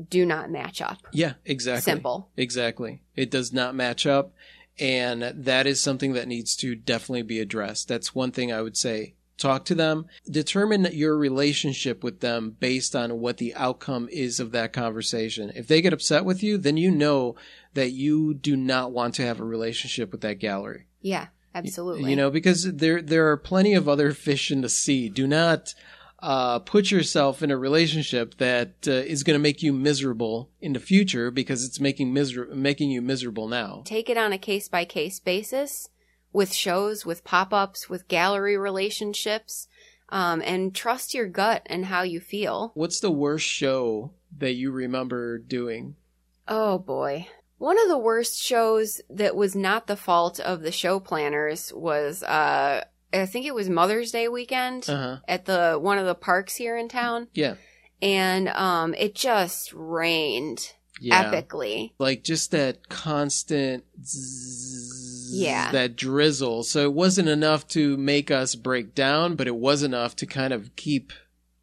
do 0.10 0.26
not 0.26 0.52
match 0.52 0.82
up. 0.82 1.00
Yeah, 1.12 1.34
exactly. 1.46 1.82
Simple. 1.82 2.30
Exactly. 2.38 3.02
It 3.16 3.32
does 3.32 3.52
not 3.52 3.76
match 3.76 4.06
up. 4.06 4.34
And 4.80 5.24
that 5.36 5.68
is 5.68 5.82
something 5.82 6.14
that 6.14 6.28
needs 6.28 6.56
to 6.58 6.76
definitely 6.76 7.24
be 7.24 7.40
addressed. 7.40 7.90
That's 7.90 8.16
one 8.16 8.32
thing 8.32 8.52
I 8.52 8.62
would 8.62 8.78
say. 8.78 9.16
Talk 9.40 9.64
to 9.66 9.76
them, 9.76 10.06
determine 10.30 10.90
your 10.92 11.18
relationship 11.18 12.04
with 12.04 12.20
them 12.20 12.58
based 12.60 12.94
on 12.94 13.20
what 13.22 13.38
the 13.38 13.56
outcome 13.56 14.10
is 14.12 14.42
of 14.42 14.52
that 14.52 14.74
conversation. 14.74 15.50
If 15.56 15.68
they 15.68 15.82
get 15.82 15.94
upset 15.94 16.26
with 16.26 16.44
you, 16.44 16.58
then 16.58 16.76
you 16.76 16.92
know 16.92 17.36
that 17.74 17.92
you 17.92 18.34
do 18.34 18.58
not 18.58 18.92
want 18.92 19.16
to 19.16 19.26
have 19.26 19.40
a 19.40 19.46
relationship 19.46 20.12
with 20.12 20.20
that 20.22 20.40
gallery. 20.40 20.88
Yeah, 21.02 21.28
absolutely. 21.56 22.10
You 22.10 22.18
know, 22.18 22.30
because 22.30 22.64
there 22.64 23.02
there 23.02 23.32
are 23.32 23.38
plenty 23.38 23.74
of 23.74 23.88
other 23.88 24.12
fish 24.12 24.52
in 24.52 24.60
the 24.60 24.68
sea. 24.68 25.08
Do 25.08 25.26
not 25.26 25.74
uh, 26.22 26.60
put 26.60 26.92
yourself 26.92 27.42
in 27.42 27.50
a 27.50 27.58
relationship 27.58 28.36
that 28.40 28.74
uh, 28.88 28.92
is 28.92 29.24
going 29.24 29.36
to 29.36 29.42
make 29.42 29.64
you 29.64 29.72
miserable 29.72 30.50
in 30.60 30.74
the 30.74 30.80
future 30.80 31.32
because 31.32 31.64
it's 31.64 31.80
making 31.80 32.14
miser- 32.14 32.50
making 32.54 32.92
you 32.92 33.02
miserable 33.02 33.48
now. 33.48 33.84
take 33.86 34.10
it 34.10 34.18
on 34.18 34.34
a 34.34 34.38
case 34.38 34.68
by 34.68 34.84
case 34.84 35.20
basis 35.22 35.88
with 36.32 36.54
shows, 36.54 37.06
with 37.06 37.24
pop 37.24 37.54
ups, 37.54 37.90
with 37.90 38.08
gallery 38.08 38.58
relationships, 38.58 39.68
um, 40.10 40.42
and 40.46 40.74
trust 40.76 41.14
your 41.14 41.28
gut 41.28 41.64
and 41.66 41.86
how 41.86 42.02
you 42.04 42.20
feel. 42.20 42.72
What's 42.76 43.00
the 43.00 43.12
worst 43.12 43.46
show 43.46 44.12
that 44.38 44.54
you 44.54 44.72
remember 44.72 45.38
doing? 45.38 45.96
Oh 46.48 46.80
boy. 46.80 47.28
One 47.58 47.78
of 47.82 47.90
the 47.90 47.98
worst 47.98 48.42
shows 48.42 49.02
that 49.10 49.36
was 49.36 49.56
not 49.56 49.88
the 49.88 49.98
fault 49.98 50.40
of 50.40 50.62
the 50.62 50.72
show 50.72 51.00
planners 51.00 51.74
was, 51.74 52.24
uh, 52.24 52.86
I 53.14 53.26
think 53.26 53.46
it 53.46 53.54
was 53.54 53.70
Mother's 53.70 54.12
Day 54.12 54.28
weekend 54.28 54.86
Uh 54.90 54.96
huh. 54.98 55.18
at 55.28 55.46
the 55.46 55.78
one 55.80 55.98
of 55.98 56.06
the 56.06 56.16
parks 56.16 56.56
here 56.56 56.78
in 56.78 56.88
town, 56.88 57.28
Yeah. 57.34 57.56
and 58.02 58.48
um, 58.50 58.94
it 58.94 59.14
just 59.14 59.74
rained 59.74 60.74
Yeah. 61.00 61.32
epically. 61.32 61.92
Like 62.00 62.24
just 62.24 62.52
that 62.52 62.90
constant. 62.90 63.84
Zzz, 64.04 65.30
Yeah. 65.34 65.72
That 65.72 65.96
drizzle. 65.96 66.64
So 66.64 66.84
it 66.84 66.94
wasn't 66.94 67.30
enough 67.30 67.68
to 67.70 67.98
make 67.98 68.32
us 68.32 68.56
break 68.56 68.96
down, 68.96 69.36
but 69.36 69.48
it 69.48 69.56
was 69.56 69.84
enough 69.84 70.16
to 70.18 70.26
kind 70.26 70.54
of 70.54 70.76
keep 70.76 71.14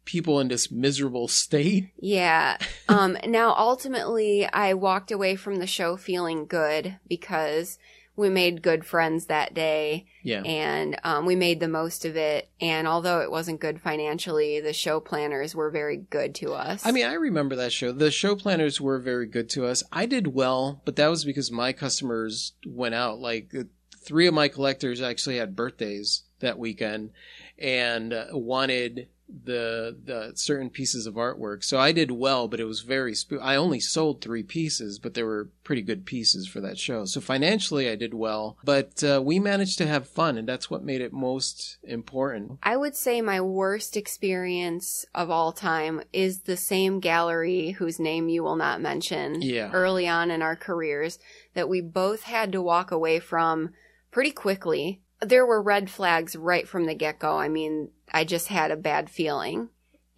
people 0.05 0.39
in 0.39 0.47
this 0.47 0.71
miserable 0.71 1.27
state. 1.27 1.89
Yeah. 1.99 2.57
Um, 2.87 3.17
now, 3.25 3.53
ultimately, 3.57 4.45
I 4.51 4.73
walked 4.73 5.11
away 5.11 5.35
from 5.35 5.57
the 5.57 5.67
show 5.67 5.97
feeling 5.97 6.45
good 6.45 6.97
because 7.09 7.77
we 8.17 8.29
made 8.29 8.61
good 8.61 8.83
friends 8.83 9.27
that 9.27 9.53
day 9.53 10.07
Yeah. 10.23 10.41
and 10.41 10.99
um, 11.03 11.25
we 11.25 11.35
made 11.35 11.59
the 11.61 11.67
most 11.67 12.03
of 12.03 12.17
it. 12.17 12.49
And 12.59 12.87
although 12.87 13.21
it 13.21 13.31
wasn't 13.31 13.61
good 13.61 13.79
financially, 13.79 14.59
the 14.59 14.73
show 14.73 14.99
planners 14.99 15.55
were 15.55 15.69
very 15.69 15.97
good 15.97 16.33
to 16.35 16.53
us. 16.53 16.85
I 16.85 16.91
mean, 16.91 17.05
I 17.05 17.13
remember 17.13 17.55
that 17.55 17.71
show. 17.71 17.91
The 17.91 18.11
show 18.11 18.35
planners 18.35 18.81
were 18.81 18.99
very 18.99 19.27
good 19.27 19.49
to 19.51 19.65
us. 19.65 19.83
I 19.93 20.05
did 20.07 20.27
well, 20.33 20.81
but 20.83 20.95
that 20.97 21.07
was 21.07 21.23
because 21.23 21.51
my 21.51 21.71
customers 21.71 22.53
went 22.65 22.95
out. 22.95 23.19
Like 23.19 23.53
uh, 23.57 23.63
three 24.03 24.27
of 24.27 24.33
my 24.33 24.47
collectors 24.47 24.99
actually 25.01 25.37
had 25.37 25.55
birthdays 25.55 26.23
that 26.39 26.57
weekend 26.59 27.11
and 27.59 28.13
uh, 28.13 28.25
wanted 28.31 29.07
the 29.29 29.97
the 30.05 30.31
certain 30.35 30.69
pieces 30.69 31.05
of 31.05 31.15
artwork. 31.15 31.63
So 31.63 31.77
I 31.79 31.91
did 31.91 32.11
well, 32.11 32.47
but 32.47 32.59
it 32.59 32.65
was 32.65 32.81
very 32.81 33.13
sp- 33.13 33.41
I 33.41 33.55
only 33.55 33.79
sold 33.79 34.21
3 34.21 34.43
pieces, 34.43 34.99
but 34.99 35.13
they 35.13 35.23
were 35.23 35.49
pretty 35.63 35.81
good 35.81 36.05
pieces 36.05 36.47
for 36.47 36.61
that 36.61 36.77
show. 36.79 37.05
So 37.05 37.19
financially 37.19 37.89
I 37.89 37.95
did 37.95 38.13
well, 38.13 38.57
but 38.63 39.03
uh, 39.03 39.21
we 39.23 39.39
managed 39.39 39.77
to 39.79 39.87
have 39.87 40.07
fun 40.07 40.37
and 40.37 40.47
that's 40.47 40.69
what 40.69 40.83
made 40.83 41.01
it 41.01 41.11
most 41.11 41.77
important. 41.83 42.59
I 42.63 42.77
would 42.77 42.95
say 42.95 43.21
my 43.21 43.41
worst 43.41 43.97
experience 43.97 45.05
of 45.13 45.29
all 45.29 45.51
time 45.51 46.01
is 46.13 46.41
the 46.41 46.57
same 46.57 46.99
gallery 46.99 47.71
whose 47.71 47.99
name 47.99 48.29
you 48.29 48.43
will 48.43 48.55
not 48.55 48.81
mention 48.81 49.41
Yeah. 49.41 49.71
early 49.73 50.07
on 50.07 50.31
in 50.31 50.41
our 50.41 50.55
careers 50.55 51.19
that 51.53 51.69
we 51.69 51.81
both 51.81 52.23
had 52.23 52.51
to 52.53 52.61
walk 52.61 52.91
away 52.91 53.19
from 53.19 53.71
pretty 54.11 54.31
quickly. 54.31 55.01
There 55.21 55.45
were 55.45 55.61
red 55.61 55.89
flags 55.89 56.35
right 56.35 56.67
from 56.67 56.85
the 56.85 56.95
get 56.95 57.19
go. 57.19 57.37
I 57.37 57.49
mean, 57.49 57.89
I 58.11 58.23
just 58.23 58.47
had 58.47 58.71
a 58.71 58.77
bad 58.77 59.09
feeling 59.09 59.69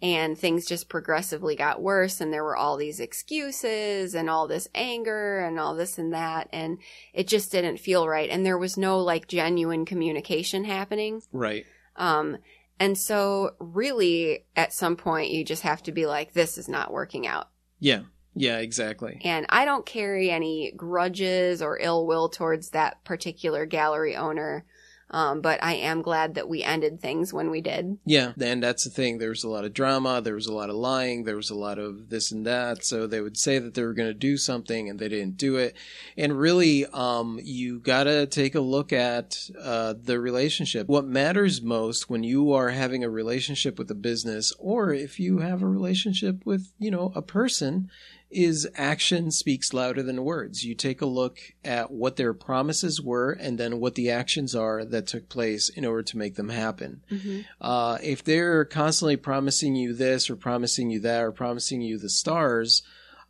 and 0.02 0.38
things 0.38 0.66
just 0.66 0.88
progressively 0.88 1.54
got 1.56 1.82
worse 1.82 2.20
and 2.20 2.32
there 2.32 2.44
were 2.44 2.56
all 2.56 2.76
these 2.76 3.00
excuses 3.00 4.14
and 4.14 4.30
all 4.30 4.48
this 4.48 4.68
anger 4.74 5.40
and 5.40 5.58
all 5.58 5.74
this 5.74 5.98
and 5.98 6.12
that 6.14 6.48
and 6.52 6.78
it 7.12 7.28
just 7.28 7.52
didn't 7.52 7.76
feel 7.76 8.08
right 8.08 8.30
and 8.30 8.46
there 8.46 8.56
was 8.56 8.78
no 8.78 8.98
like 8.98 9.28
genuine 9.28 9.84
communication 9.84 10.64
happening 10.64 11.20
Right. 11.32 11.66
um, 11.96 12.38
and 12.78 12.96
so 12.96 13.50
really 13.58 14.46
at 14.56 14.72
some 14.72 14.96
point 14.96 15.30
you 15.30 15.44
just 15.44 15.62
have 15.62 15.82
to 15.82 15.92
be 15.92 16.06
like, 16.06 16.32
this 16.32 16.56
is 16.56 16.66
not 16.66 16.90
working 16.90 17.26
out. 17.26 17.48
Yeah. 17.78 18.04
Yeah, 18.34 18.58
exactly. 18.58 19.20
And 19.22 19.44
I 19.50 19.64
don't 19.66 19.84
carry 19.84 20.30
any 20.30 20.72
grudges 20.74 21.60
or 21.60 21.78
ill 21.78 22.06
will 22.06 22.30
towards 22.30 22.70
that 22.70 23.04
particular 23.04 23.66
gallery 23.66 24.16
owner. 24.16 24.64
Um, 25.12 25.40
but 25.40 25.62
I 25.62 25.74
am 25.74 26.02
glad 26.02 26.34
that 26.34 26.48
we 26.48 26.62
ended 26.62 27.00
things 27.00 27.32
when 27.32 27.50
we 27.50 27.60
did. 27.60 27.98
Yeah, 28.04 28.32
and 28.40 28.62
that's 28.62 28.84
the 28.84 28.90
thing. 28.90 29.18
There 29.18 29.30
was 29.30 29.42
a 29.42 29.48
lot 29.48 29.64
of 29.64 29.72
drama. 29.72 30.20
There 30.20 30.34
was 30.34 30.46
a 30.46 30.54
lot 30.54 30.70
of 30.70 30.76
lying. 30.76 31.24
There 31.24 31.36
was 31.36 31.50
a 31.50 31.56
lot 31.56 31.78
of 31.78 32.10
this 32.10 32.30
and 32.30 32.46
that. 32.46 32.84
So 32.84 33.06
they 33.06 33.20
would 33.20 33.36
say 33.36 33.58
that 33.58 33.74
they 33.74 33.82
were 33.82 33.92
going 33.92 34.08
to 34.08 34.14
do 34.14 34.36
something 34.36 34.88
and 34.88 34.98
they 34.98 35.08
didn't 35.08 35.36
do 35.36 35.56
it. 35.56 35.76
And 36.16 36.38
really, 36.38 36.86
um, 36.86 37.40
you 37.42 37.80
got 37.80 38.04
to 38.04 38.26
take 38.26 38.54
a 38.54 38.60
look 38.60 38.92
at 38.92 39.50
uh, 39.60 39.94
the 40.00 40.20
relationship. 40.20 40.86
What 40.86 41.06
matters 41.06 41.60
most 41.60 42.08
when 42.08 42.22
you 42.22 42.52
are 42.52 42.70
having 42.70 43.02
a 43.02 43.10
relationship 43.10 43.78
with 43.78 43.90
a 43.90 43.94
business, 43.94 44.52
or 44.58 44.92
if 44.94 45.18
you 45.18 45.38
have 45.38 45.62
a 45.62 45.68
relationship 45.68 46.46
with, 46.46 46.72
you 46.78 46.90
know, 46.90 47.12
a 47.16 47.22
person, 47.22 47.90
is 48.30 48.68
action 48.76 49.30
speaks 49.30 49.72
louder 49.72 50.02
than 50.02 50.24
words. 50.24 50.64
You 50.64 50.74
take 50.74 51.00
a 51.00 51.06
look 51.06 51.38
at 51.64 51.90
what 51.90 52.16
their 52.16 52.32
promises 52.32 53.00
were 53.00 53.32
and 53.32 53.58
then 53.58 53.80
what 53.80 53.96
the 53.96 54.10
actions 54.10 54.54
are 54.54 54.84
that 54.84 55.06
took 55.08 55.28
place 55.28 55.68
in 55.68 55.84
order 55.84 56.02
to 56.04 56.18
make 56.18 56.36
them 56.36 56.48
happen. 56.48 57.02
Uh, 57.60 57.98
if 58.02 58.22
they're 58.22 58.64
constantly 58.64 59.16
promising 59.16 59.74
you 59.74 59.94
this 59.94 60.30
or 60.30 60.36
promising 60.36 60.90
you 60.90 61.00
that 61.00 61.22
or 61.22 61.32
promising 61.32 61.80
you 61.80 61.98
the 61.98 62.08
stars, 62.08 62.82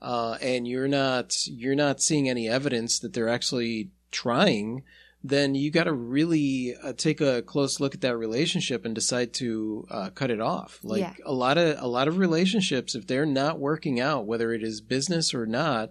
uh, 0.02 0.36
and 0.40 0.66
you're 0.66 0.88
not 0.88 1.46
you're 1.46 1.74
not 1.74 2.00
seeing 2.00 2.28
any 2.28 2.48
evidence 2.48 2.98
that 2.98 3.12
they're 3.12 3.28
actually 3.28 3.90
trying, 4.10 4.82
then 5.22 5.54
you 5.54 5.70
got 5.70 5.84
to 5.84 5.92
really 5.92 6.74
uh, 6.82 6.92
take 6.94 7.20
a 7.20 7.42
close 7.42 7.78
look 7.80 7.94
at 7.94 8.00
that 8.00 8.16
relationship 8.16 8.84
and 8.84 8.94
decide 8.94 9.32
to 9.34 9.86
uh, 9.90 10.10
cut 10.10 10.30
it 10.30 10.40
off. 10.40 10.80
Like 10.82 11.00
Yeah. 11.00 11.14
a 11.26 11.32
lot 11.32 11.58
of 11.58 11.76
a 11.78 11.86
lot 11.86 12.08
of 12.08 12.18
relationships, 12.18 12.94
if 12.94 13.06
they're 13.06 13.26
not 13.26 13.58
working 13.58 14.00
out, 14.00 14.26
whether 14.26 14.52
it 14.52 14.62
is 14.62 14.80
business 14.80 15.34
or 15.34 15.46
not, 15.46 15.90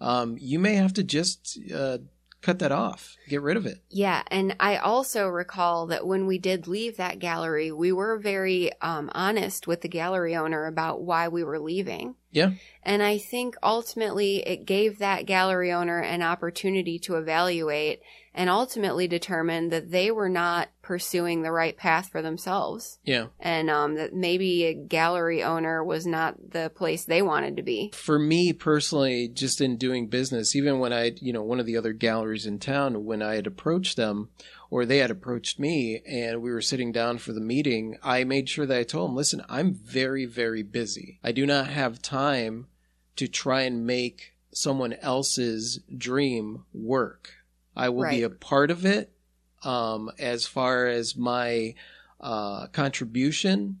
um, 0.00 0.36
you 0.40 0.58
may 0.58 0.76
have 0.76 0.94
to 0.94 1.02
just 1.02 1.58
uh, 1.74 1.98
cut 2.40 2.58
that 2.60 2.72
off, 2.72 3.16
get 3.28 3.42
rid 3.42 3.58
of 3.58 3.66
it. 3.66 3.82
Yeah, 3.90 4.22
and 4.28 4.56
I 4.58 4.78
also 4.78 5.28
recall 5.28 5.86
that 5.88 6.06
when 6.06 6.26
we 6.26 6.38
did 6.38 6.66
leave 6.66 6.96
that 6.96 7.18
gallery, 7.18 7.70
we 7.70 7.92
were 7.92 8.16
very 8.16 8.70
um, 8.80 9.10
honest 9.14 9.66
with 9.66 9.82
the 9.82 9.88
gallery 9.88 10.34
owner 10.34 10.64
about 10.66 11.02
why 11.02 11.28
we 11.28 11.44
were 11.44 11.60
leaving. 11.60 12.14
Yeah. 12.30 12.52
And 12.82 13.02
I 13.02 13.18
think 13.18 13.56
ultimately 13.62 14.38
it 14.46 14.64
gave 14.64 14.98
that 14.98 15.26
gallery 15.26 15.72
owner 15.72 15.98
an 15.98 16.22
opportunity 16.22 16.98
to 17.00 17.16
evaluate 17.16 18.00
and 18.32 18.48
ultimately 18.48 19.08
determine 19.08 19.70
that 19.70 19.90
they 19.90 20.10
were 20.10 20.28
not 20.28 20.68
pursuing 20.82 21.42
the 21.42 21.50
right 21.50 21.76
path 21.76 22.10
for 22.10 22.22
themselves. 22.22 22.98
Yeah. 23.04 23.26
And 23.40 23.68
um, 23.68 23.96
that 23.96 24.14
maybe 24.14 24.64
a 24.64 24.74
gallery 24.74 25.42
owner 25.42 25.82
was 25.82 26.06
not 26.06 26.36
the 26.52 26.70
place 26.70 27.04
they 27.04 27.22
wanted 27.22 27.56
to 27.56 27.62
be. 27.62 27.90
for 27.94 28.18
me 28.18 28.52
personally, 28.52 29.28
just 29.28 29.60
in 29.60 29.76
doing 29.76 30.06
business, 30.06 30.54
even 30.54 30.78
when 30.78 30.92
I, 30.92 31.12
you 31.20 31.32
know, 31.32 31.42
one 31.42 31.58
of 31.58 31.66
the 31.66 31.76
other 31.76 31.92
galleries 31.92 32.46
in 32.46 32.60
town, 32.60 33.04
when 33.04 33.20
I 33.20 33.34
had 33.34 33.48
approached 33.48 33.96
them 33.96 34.30
or 34.70 34.86
they 34.86 34.98
had 34.98 35.10
approached 35.10 35.58
me 35.58 36.00
and 36.06 36.40
we 36.40 36.52
were 36.52 36.62
sitting 36.62 36.92
down 36.92 37.18
for 37.18 37.32
the 37.32 37.40
meeting, 37.40 37.98
I 38.02 38.24
made 38.24 38.48
sure 38.48 38.66
that 38.66 38.78
I 38.78 38.84
told 38.84 39.10
them, 39.10 39.16
listen, 39.16 39.42
I'm 39.48 39.74
very, 39.74 40.24
very 40.24 40.62
busy. 40.62 41.18
I 41.24 41.32
do 41.32 41.44
not 41.44 41.66
have 41.66 42.00
time 42.00 42.68
to 43.16 43.26
try 43.26 43.62
and 43.62 43.84
make 43.84 44.34
someone 44.52 44.92
else's 44.94 45.80
dream 45.96 46.64
work. 46.72 47.34
I 47.76 47.88
will 47.88 48.08
be 48.08 48.22
a 48.22 48.30
part 48.30 48.70
of 48.70 48.84
it 48.86 49.12
um, 49.62 50.10
as 50.18 50.46
far 50.46 50.86
as 50.86 51.16
my 51.16 51.74
uh, 52.20 52.66
contribution. 52.68 53.80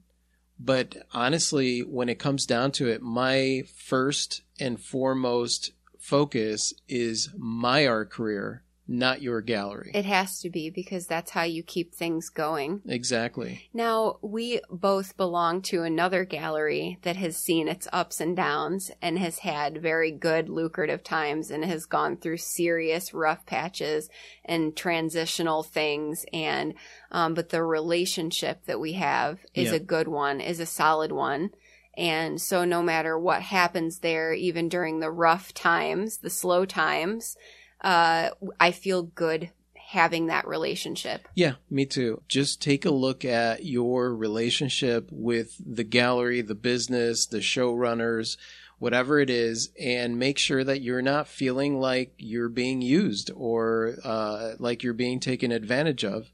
But 0.58 0.96
honestly, 1.12 1.80
when 1.80 2.08
it 2.08 2.18
comes 2.18 2.46
down 2.46 2.72
to 2.72 2.88
it, 2.88 3.02
my 3.02 3.62
first 3.76 4.42
and 4.58 4.78
foremost 4.80 5.72
focus 5.98 6.74
is 6.88 7.30
my 7.36 7.86
art 7.86 8.10
career, 8.10 8.62
not 8.90 9.22
your 9.22 9.40
gallery. 9.40 9.92
It 9.94 10.04
has 10.04 10.40
to 10.40 10.50
be 10.50 10.68
because 10.68 11.06
that's 11.06 11.30
how 11.30 11.44
you 11.44 11.62
keep 11.62 11.94
things 11.94 12.28
going. 12.28 12.82
exactly. 12.86 13.68
Now, 13.72 14.18
we 14.20 14.60
both 14.68 15.16
belong 15.16 15.62
to 15.62 15.84
another 15.84 16.24
gallery 16.24 16.98
that 17.02 17.14
has 17.14 17.36
seen 17.36 17.68
its 17.68 17.86
ups 17.92 18.20
and 18.20 18.36
downs 18.36 18.90
and 19.00 19.16
has 19.18 19.38
had 19.38 19.80
very 19.80 20.10
good, 20.10 20.48
lucrative 20.48 21.04
times 21.04 21.52
and 21.52 21.64
has 21.64 21.86
gone 21.86 22.16
through 22.16 22.38
serious 22.38 23.14
rough 23.14 23.46
patches 23.46 24.10
and 24.44 24.76
transitional 24.76 25.62
things. 25.62 26.26
And, 26.32 26.74
um, 27.12 27.34
but 27.34 27.50
the 27.50 27.62
relationship 27.62 28.64
that 28.66 28.80
we 28.80 28.94
have 28.94 29.38
is 29.54 29.68
Yeah. 29.70 29.76
a 29.76 29.80
good 29.80 30.08
one, 30.08 30.40
is 30.40 30.58
a 30.58 30.66
solid 30.66 31.12
one. 31.12 31.50
And 31.96 32.40
so 32.40 32.64
no 32.64 32.82
matter 32.82 33.18
what 33.18 33.42
happens 33.42 33.98
there, 34.00 34.32
even 34.32 34.68
during 34.68 34.98
the 34.98 35.10
rough 35.10 35.54
times, 35.54 36.18
the 36.18 36.30
slow 36.30 36.64
times, 36.64 37.36
uh, 37.80 38.30
I 38.58 38.70
feel 38.72 39.02
good 39.02 39.50
having 39.90 40.26
that 40.26 40.46
relationship. 40.46 41.26
Yeah, 41.34 41.54
me 41.68 41.84
too. 41.84 42.22
Just 42.28 42.62
take 42.62 42.84
a 42.84 42.90
look 42.90 43.24
at 43.24 43.64
your 43.64 44.14
relationship 44.14 45.08
with 45.10 45.56
the 45.58 45.82
gallery, 45.82 46.42
the 46.42 46.54
business, 46.54 47.26
the 47.26 47.38
showrunners, 47.38 48.36
whatever 48.78 49.18
it 49.18 49.28
is, 49.28 49.70
and 49.80 50.16
make 50.16 50.38
sure 50.38 50.62
that 50.62 50.80
you're 50.80 51.02
not 51.02 51.26
feeling 51.26 51.80
like 51.80 52.14
you're 52.18 52.48
being 52.48 52.80
used 52.80 53.32
or 53.34 53.96
uh, 54.04 54.52
like 54.60 54.84
you're 54.84 54.94
being 54.94 55.18
taken 55.18 55.50
advantage 55.50 56.04
of. 56.04 56.30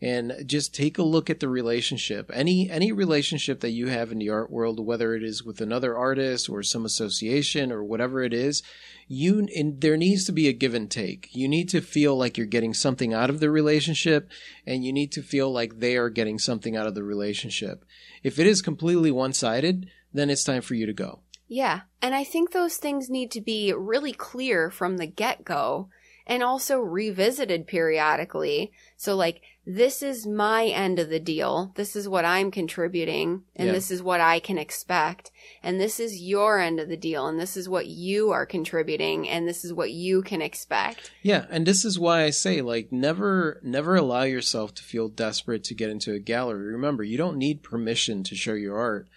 And 0.00 0.44
just 0.44 0.74
take 0.74 0.98
a 0.98 1.02
look 1.02 1.30
at 1.30 1.40
the 1.40 1.48
relationship. 1.48 2.30
Any 2.34 2.68
any 2.68 2.92
relationship 2.92 3.60
that 3.60 3.70
you 3.70 3.86
have 3.86 4.12
in 4.12 4.18
the 4.18 4.28
art 4.28 4.50
world, 4.50 4.78
whether 4.78 5.14
it 5.14 5.22
is 5.22 5.42
with 5.42 5.62
another 5.62 5.96
artist 5.96 6.50
or 6.50 6.62
some 6.62 6.84
association 6.84 7.72
or 7.72 7.82
whatever 7.82 8.22
it 8.22 8.34
is, 8.34 8.62
you 9.08 9.48
and 9.56 9.80
there 9.80 9.96
needs 9.96 10.24
to 10.24 10.32
be 10.32 10.48
a 10.48 10.52
give 10.52 10.74
and 10.74 10.90
take. 10.90 11.34
You 11.34 11.48
need 11.48 11.70
to 11.70 11.80
feel 11.80 12.14
like 12.14 12.36
you're 12.36 12.46
getting 12.46 12.74
something 12.74 13.14
out 13.14 13.30
of 13.30 13.40
the 13.40 13.50
relationship 13.50 14.28
and 14.66 14.84
you 14.84 14.92
need 14.92 15.12
to 15.12 15.22
feel 15.22 15.50
like 15.50 15.78
they 15.78 15.96
are 15.96 16.10
getting 16.10 16.38
something 16.38 16.76
out 16.76 16.86
of 16.86 16.94
the 16.94 17.04
relationship. 17.04 17.84
If 18.22 18.38
it 18.38 18.46
is 18.46 18.60
completely 18.60 19.10
one-sided, 19.10 19.88
then 20.12 20.28
it's 20.28 20.44
time 20.44 20.62
for 20.62 20.74
you 20.74 20.84
to 20.84 20.92
go. 20.92 21.20
Yeah. 21.48 21.82
And 22.02 22.14
I 22.14 22.24
think 22.24 22.50
those 22.50 22.76
things 22.76 23.08
need 23.08 23.30
to 23.30 23.40
be 23.40 23.72
really 23.72 24.12
clear 24.12 24.70
from 24.70 24.96
the 24.96 25.06
get 25.06 25.44
go 25.44 25.88
and 26.26 26.42
also 26.42 26.78
revisited 26.78 27.66
periodically. 27.66 28.72
So, 28.96 29.14
like, 29.14 29.42
this 29.68 30.00
is 30.00 30.28
my 30.28 30.66
end 30.66 31.00
of 31.00 31.08
the 31.08 31.18
deal. 31.18 31.72
This 31.74 31.96
is 31.96 32.08
what 32.08 32.24
I'm 32.24 32.52
contributing, 32.52 33.42
and 33.56 33.66
Yeah. 33.66 33.72
this 33.72 33.90
is 33.90 34.00
what 34.00 34.20
I 34.20 34.38
can 34.38 34.58
expect. 34.58 35.32
And 35.60 35.80
this 35.80 35.98
is 35.98 36.20
your 36.22 36.60
end 36.60 36.78
of 36.78 36.88
the 36.88 36.96
deal, 36.96 37.26
and 37.26 37.38
this 37.40 37.56
is 37.56 37.68
what 37.68 37.86
you 37.88 38.30
are 38.30 38.46
contributing, 38.46 39.28
and 39.28 39.48
this 39.48 39.64
is 39.64 39.72
what 39.72 39.90
you 39.90 40.22
can 40.22 40.40
expect. 40.40 41.10
Yeah, 41.20 41.46
and 41.50 41.66
this 41.66 41.84
is 41.84 41.98
why 41.98 42.22
I 42.22 42.30
say 42.30 42.62
like 42.62 42.92
never 42.92 43.60
never 43.64 43.96
allow 43.96 44.22
yourself 44.22 44.72
to 44.76 44.84
feel 44.84 45.08
desperate 45.08 45.64
to 45.64 45.74
get 45.74 45.90
into 45.90 46.12
a 46.12 46.20
gallery. 46.20 46.72
Remember, 46.72 47.02
you 47.02 47.18
don't 47.18 47.36
need 47.36 47.64
permission 47.64 48.22
to 48.22 48.36
show 48.36 48.54
your 48.54 48.78
art. 48.78 49.08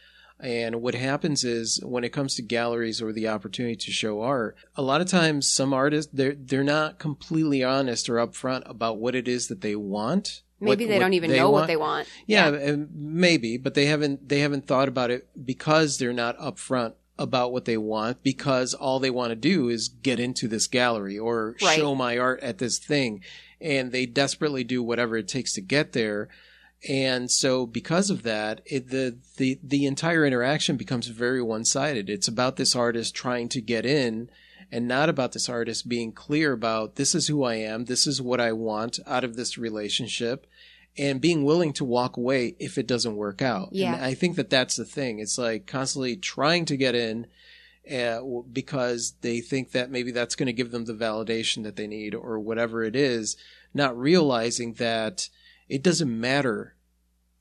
And 0.41 0.81
what 0.81 0.95
happens 0.95 1.43
is 1.43 1.81
when 1.83 2.03
it 2.03 2.13
comes 2.13 2.35
to 2.35 2.41
galleries 2.41 3.01
or 3.01 3.11
the 3.11 3.27
opportunity 3.27 3.75
to 3.75 3.91
show 3.91 4.21
art, 4.21 4.55
a 4.75 4.81
lot 4.81 5.01
of 5.01 5.07
times 5.07 5.49
some 5.49 5.73
artists 5.73 6.11
they're 6.13 6.35
they're 6.35 6.63
not 6.63 6.97
completely 6.99 7.63
honest 7.63 8.09
or 8.09 8.15
upfront 8.15 8.63
about 8.69 8.97
what 8.99 9.15
it 9.15 9.27
is 9.27 9.47
that 9.49 9.61
they 9.61 9.75
want. 9.75 10.41
Maybe 10.61 10.69
what- 10.85 10.89
they 10.89 10.95
what 10.95 10.99
don't 11.01 11.13
even 11.13 11.29
they 11.31 11.37
know 11.37 11.49
want. 11.51 11.61
what 11.63 11.67
they 11.67 11.75
want. 11.77 12.07
Yeah, 12.25 12.49
and 12.53 12.89
maybe, 12.93 13.57
but 13.57 13.73
they 13.73 13.85
haven't 13.87 14.29
they 14.29 14.39
haven't 14.39 14.65
thought 14.67 14.87
about 14.87 15.11
it 15.11 15.27
because 15.45 15.97
they're 15.97 16.13
not 16.13 16.37
upfront 16.37 16.93
about 17.17 17.51
what 17.51 17.65
they 17.65 17.75
want 17.77 18.23
because 18.23 18.73
all 18.73 18.99
they 19.01 19.09
want 19.09 19.31
to 19.31 19.35
do 19.35 19.67
is 19.67 19.89
get 19.89 20.21
into 20.21 20.47
this 20.47 20.67
gallery 20.67 21.19
or 21.19 21.57
Right. 21.61 21.75
show 21.77 21.93
my 21.95 22.17
art 22.17 22.39
at 22.41 22.59
this 22.59 22.79
thing 22.79 23.21
and 23.59 23.91
they 23.91 24.05
desperately 24.05 24.63
do 24.63 24.81
whatever 24.81 25.17
it 25.17 25.27
takes 25.27 25.51
to 25.55 25.61
get 25.61 25.91
there 25.91 26.29
And 26.87 27.29
so 27.29 27.65
because 27.65 28.09
of 28.09 28.23
that, 28.23 28.61
it, 28.65 28.89
the, 28.89 29.17
the, 29.37 29.59
the 29.61 29.85
entire 29.85 30.25
interaction 30.25 30.77
becomes 30.77 31.07
very 31.07 31.41
one-sided. 31.41 32.09
It's 32.09 32.27
about 32.27 32.55
this 32.55 32.75
artist 32.75 33.13
trying 33.13 33.49
to 33.49 33.61
get 33.61 33.85
in 33.85 34.29
and 34.71 34.87
not 34.87 35.09
about 35.09 35.33
this 35.33 35.49
artist 35.49 35.89
being 35.89 36.11
clear 36.11 36.53
about 36.53 36.95
this 36.95 37.15
is 37.15 37.27
who 37.27 37.43
I 37.43 37.55
am, 37.55 37.85
this 37.85 38.07
is 38.07 38.21
what 38.21 38.39
I 38.39 38.53
want 38.53 38.99
out 39.05 39.23
of 39.23 39.35
this 39.35 39.57
relationship, 39.57 40.47
and 40.97 41.19
being 41.19 41.43
willing 41.43 41.73
to 41.73 41.85
walk 41.85 42.17
away 42.17 42.55
if 42.59 42.77
it 42.77 42.87
doesn't 42.87 43.15
work 43.15 43.41
out. 43.41 43.69
Yeah. 43.71 43.95
And 43.95 44.05
I 44.05 44.13
think 44.13 44.35
that 44.35 44.49
that's 44.49 44.75
the 44.75 44.85
thing. 44.85 45.19
It's 45.19 45.37
like 45.37 45.65
constantly 45.65 46.15
trying 46.15 46.65
to 46.65 46.77
get 46.77 46.95
in 46.95 47.27
uh, 47.91 48.21
because 48.51 49.15
they 49.21 49.41
think 49.41 49.71
that 49.71 49.89
maybe 49.89 50.11
that's 50.11 50.35
going 50.35 50.47
to 50.47 50.53
give 50.53 50.71
them 50.71 50.85
the 50.85 50.93
validation 50.93 51.63
that 51.63 51.75
they 51.75 51.87
need 51.87 52.13
or 52.13 52.39
whatever 52.39 52.83
it 52.83 52.95
is, 52.95 53.35
not 53.73 53.97
realizing 53.97 54.73
that 54.73 55.29
it 55.69 55.83
doesn't 55.83 56.19
matter 56.19 56.75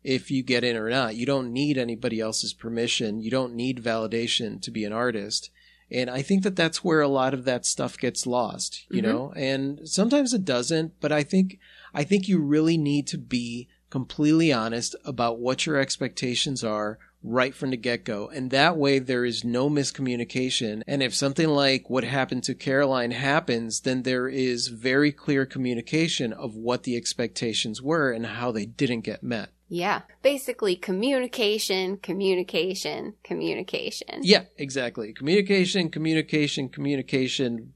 if 0.04 0.30
you 0.30 0.42
get 0.42 0.62
in 0.62 0.76
or 0.76 0.88
not. 0.88 1.16
You 1.16 1.26
don't 1.26 1.52
need 1.52 1.76
anybody 1.76 2.20
else's 2.20 2.52
permission. 2.52 3.20
You 3.20 3.30
don't 3.30 3.54
need 3.54 3.82
validation 3.82 4.62
to 4.62 4.70
be 4.70 4.84
an 4.84 4.92
artist. 4.92 5.50
And 5.90 6.10
I 6.10 6.22
think 6.22 6.42
that 6.42 6.54
that's 6.54 6.84
where 6.84 7.00
a 7.00 7.08
lot 7.08 7.32
of 7.34 7.44
that 7.46 7.64
stuff 7.64 7.98
gets 7.98 8.26
lost, 8.26 8.84
you 8.90 9.00
Mhm. 9.00 9.04
know, 9.04 9.32
and 9.34 9.80
sometimes 9.88 10.34
it 10.34 10.44
doesn't, 10.44 11.00
but 11.00 11.10
I 11.10 11.22
think, 11.22 11.58
I 11.94 12.04
think 12.04 12.28
you 12.28 12.38
really 12.38 12.76
need 12.76 13.06
to 13.08 13.18
be 13.18 13.68
completely 13.90 14.52
honest 14.52 14.94
about 15.04 15.40
what 15.40 15.64
your 15.64 15.76
expectations 15.78 16.62
are 16.62 16.98
right 17.22 17.54
from 17.54 17.70
the 17.70 17.76
get 17.76 18.04
go. 18.04 18.28
And 18.28 18.50
that 18.50 18.76
way 18.76 18.98
there 18.98 19.24
is 19.24 19.44
no 19.44 19.68
miscommunication. 19.68 20.82
And 20.86 21.02
if 21.02 21.14
something 21.14 21.48
like 21.48 21.90
what 21.90 22.04
happened 22.04 22.44
to 22.44 22.54
Caroline 22.54 23.10
happens, 23.10 23.80
then 23.80 24.02
there 24.02 24.28
is 24.28 24.68
very 24.68 25.12
clear 25.12 25.44
communication 25.44 26.32
of 26.32 26.54
what 26.54 26.84
the 26.84 26.96
expectations 26.96 27.82
were 27.82 28.12
and 28.12 28.26
how 28.26 28.52
they 28.52 28.66
didn't 28.66 29.00
get 29.00 29.22
met. 29.22 29.50
Yeah. 29.68 30.02
Basically, 30.22 30.76
communication, 30.76 31.98
communication, 31.98 33.14
communication. 33.22 34.20
Yeah, 34.22 34.44
exactly. 34.56 35.12
Communication, 35.12 35.90
communication, 35.90 36.68
communication, 36.70 37.74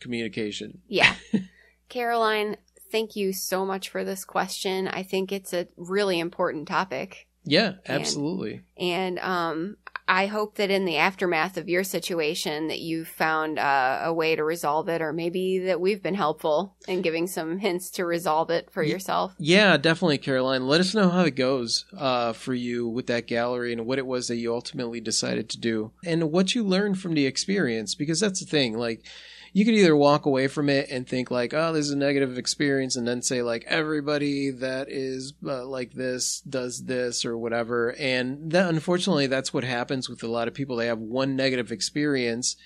communication. 0.00 0.80
Yeah. 0.88 1.14
Caroline, 1.90 2.56
thank 2.90 3.16
you 3.16 3.32
so 3.32 3.66
much 3.66 3.90
for 3.90 4.04
this 4.04 4.24
question. 4.24 4.88
I 4.88 5.02
think 5.02 5.30
it's 5.30 5.52
a 5.52 5.68
really 5.76 6.18
important 6.18 6.68
topic. 6.68 7.27
Yeah, 7.50 7.74
absolutely. 7.86 8.62
And 8.76 9.18
um, 9.18 9.76
I 10.08 10.26
hope 10.26 10.54
that 10.56 10.70
in 10.70 10.86
the 10.86 10.96
aftermath 10.96 11.58
of 11.58 11.68
your 11.68 11.84
situation 11.84 12.68
that 12.68 12.80
you've 12.80 13.08
found 13.08 13.58
uh, 13.58 14.00
a 14.04 14.12
way 14.12 14.34
to 14.36 14.42
resolve 14.42 14.88
it, 14.88 15.02
or 15.02 15.12
maybe 15.12 15.58
that 15.60 15.80
we've 15.80 16.02
been 16.02 16.14
helpful 16.14 16.76
in 16.86 17.02
giving 17.02 17.26
some 17.26 17.58
hints 17.58 17.90
to 17.90 18.06
resolve 18.06 18.48
it 18.48 18.70
for 18.70 18.82
yourself. 18.82 19.34
Yeah, 19.38 19.76
definitely, 19.76 20.18
Caroline. 20.18 20.66
Let 20.66 20.80
us 20.80 20.94
know 20.94 21.10
how 21.10 21.24
it 21.24 21.36
goes 21.36 21.84
uh, 21.96 22.32
for 22.32 22.54
you 22.54 22.88
with 22.88 23.06
that 23.08 23.26
gallery 23.26 23.72
and 23.72 23.84
what 23.84 23.98
it 23.98 24.06
was 24.06 24.28
that 24.28 24.36
you 24.36 24.54
ultimately 24.54 25.00
decided 25.00 25.50
to 25.50 25.60
do 25.60 25.92
and 26.04 26.32
what 26.32 26.54
you 26.54 26.64
learned 26.64 26.98
from 26.98 27.12
the 27.12 27.26
experience. 27.26 27.94
Because 27.94 28.20
that's 28.20 28.40
the 28.40 28.46
thing. 28.46 28.78
Like, 28.78 29.04
you 29.52 29.64
could 29.64 29.74
either 29.74 29.96
walk 29.96 30.26
away 30.26 30.48
from 30.48 30.68
it 30.68 30.90
and 30.90 31.06
think 31.06 31.30
like, 31.30 31.54
oh, 31.54 31.72
this 31.72 31.86
is 31.86 31.92
a 31.92 31.96
negative 31.96 32.38
experience, 32.38 32.96
and 32.96 33.06
then 33.06 33.22
say 33.22 33.42
like 33.42 33.64
everybody 33.66 34.50
that 34.50 34.88
is 34.90 35.34
uh, 35.46 35.64
like 35.64 35.92
this 35.92 36.40
does 36.40 36.84
this 36.84 37.24
or 37.24 37.36
whatever. 37.36 37.94
And 37.98 38.50
that, 38.52 38.68
unfortunately, 38.68 39.26
that's 39.26 39.52
what 39.52 39.64
happens 39.64 40.08
with 40.08 40.22
a 40.22 40.28
lot 40.28 40.48
of 40.48 40.54
people. 40.54 40.76
They 40.76 40.86
have 40.86 40.98
one 40.98 41.36
negative 41.36 41.72
experience, 41.72 42.56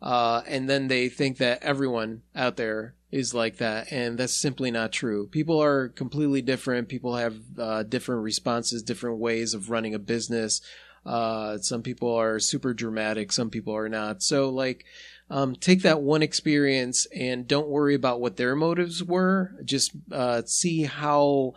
uh, 0.00 0.42
and 0.46 0.68
then 0.68 0.88
they 0.88 1.08
think 1.08 1.38
that 1.38 1.62
everyone 1.62 2.22
out 2.34 2.56
there 2.56 2.94
is 3.10 3.34
like 3.34 3.58
that, 3.58 3.92
and 3.92 4.18
that's 4.18 4.32
simply 4.32 4.70
not 4.70 4.90
true. 4.90 5.26
People 5.26 5.62
are 5.62 5.90
completely 5.90 6.40
different. 6.40 6.88
People 6.88 7.16
have 7.16 7.36
uh, 7.58 7.82
different 7.82 8.22
responses, 8.22 8.82
different 8.82 9.18
ways 9.18 9.52
of 9.52 9.68
running 9.68 9.94
a 9.94 9.98
business. 9.98 10.62
Uh, 11.04 11.58
some 11.58 11.82
people 11.82 12.14
are 12.14 12.38
super 12.38 12.72
dramatic, 12.72 13.32
some 13.32 13.50
people 13.50 13.76
are 13.76 13.88
not. 13.88 14.22
So, 14.22 14.48
like, 14.48 14.84
um, 15.32 15.56
take 15.56 15.80
that 15.82 16.02
one 16.02 16.22
experience 16.22 17.06
and 17.06 17.48
don't 17.48 17.68
worry 17.68 17.94
about 17.94 18.20
what 18.20 18.36
their 18.36 18.54
motives 18.54 19.02
were. 19.02 19.52
Just 19.64 19.92
uh, 20.12 20.42
see 20.44 20.82
how 20.82 21.54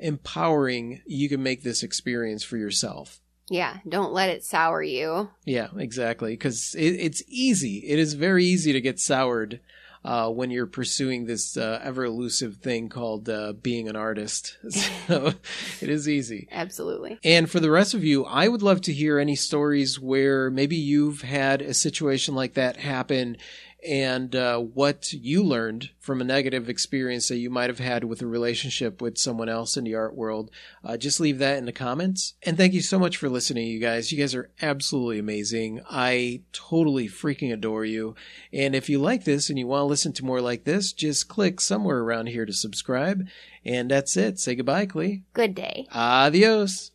empowering 0.00 1.02
you 1.06 1.28
can 1.28 1.42
make 1.42 1.62
this 1.62 1.82
experience 1.82 2.42
for 2.42 2.56
yourself. 2.56 3.20
Yeah, 3.50 3.78
don't 3.86 4.14
let 4.14 4.30
it 4.30 4.44
sour 4.44 4.82
you. 4.82 5.28
Yeah, 5.44 5.68
exactly. 5.76 6.32
Because 6.32 6.74
it, 6.74 6.94
it's 6.94 7.22
easy. 7.28 7.84
It 7.86 7.98
is 7.98 8.14
very 8.14 8.46
easy 8.46 8.72
to 8.72 8.80
get 8.80 8.98
soured 8.98 9.60
uh, 10.04 10.30
when 10.30 10.50
you're 10.50 10.66
pursuing 10.66 11.26
this 11.26 11.56
uh, 11.56 11.80
ever 11.82 12.04
elusive 12.04 12.56
thing 12.56 12.88
called 12.88 13.28
uh, 13.28 13.52
being 13.52 13.88
an 13.88 13.96
artist. 13.96 14.56
So 15.08 15.32
it 15.80 15.88
is 15.88 16.06
easy. 16.08 16.48
Absolutely. 16.52 17.18
And 17.24 17.50
for 17.50 17.60
the 17.60 17.70
rest 17.70 17.94
of 17.94 18.04
you, 18.04 18.26
I 18.26 18.46
would 18.46 18.60
love 18.60 18.82
to 18.82 18.92
hear 18.92 19.18
any 19.18 19.36
stories 19.36 19.98
where 19.98 20.50
maybe 20.50 20.76
you've 20.76 21.22
had 21.22 21.62
a 21.62 21.72
situation 21.72 22.34
like 22.34 22.54
that 22.54 22.76
happen 22.76 23.38
and 23.86 24.34
uh, 24.34 24.58
what 24.58 25.12
you 25.12 25.42
learned 25.42 25.90
from 26.00 26.20
a 26.20 26.24
negative 26.24 26.68
experience 26.68 27.28
that 27.28 27.36
you 27.36 27.48
might 27.48 27.70
have 27.70 27.78
had 27.78 28.04
with 28.04 28.20
a 28.22 28.26
relationship 28.26 29.00
with 29.00 29.18
someone 29.18 29.48
else 29.48 29.76
in 29.76 29.84
the 29.84 29.94
art 29.94 30.16
world. 30.16 30.50
Uh, 30.84 30.96
just 30.96 31.20
leave 31.20 31.38
that 31.38 31.58
in 31.58 31.64
the 31.64 31.72
comments. 31.72 32.34
And 32.42 32.56
thank 32.56 32.72
you 32.72 32.80
so 32.80 32.98
much 32.98 33.16
for 33.16 33.28
listening, 33.28 33.68
you 33.68 33.78
guys. 33.78 34.10
You 34.10 34.18
guys 34.18 34.34
are 34.34 34.50
absolutely 34.60 35.18
amazing. 35.18 35.80
I 35.88 36.42
totally 36.52 37.08
freaking 37.08 37.52
adore 37.52 37.84
you. 37.84 38.16
And 38.52 38.74
if 38.74 38.88
you 38.88 38.98
like 38.98 39.24
this 39.24 39.48
and 39.48 39.58
you 39.58 39.66
want 39.66 39.82
to 39.82 39.86
listen 39.86 40.12
to 40.14 40.24
more 40.24 40.40
like 40.40 40.64
this, 40.64 40.92
just 40.92 41.28
click 41.28 41.60
somewhere 41.60 41.98
around 41.98 42.28
here 42.28 42.46
to 42.46 42.52
subscribe. 42.52 43.26
And 43.64 43.90
that's 43.90 44.16
it. 44.16 44.38
Say 44.38 44.56
goodbye, 44.56 44.86
Klee. 44.86 45.22
Good 45.34 45.54
day. 45.54 45.86
Adios. 45.92 46.90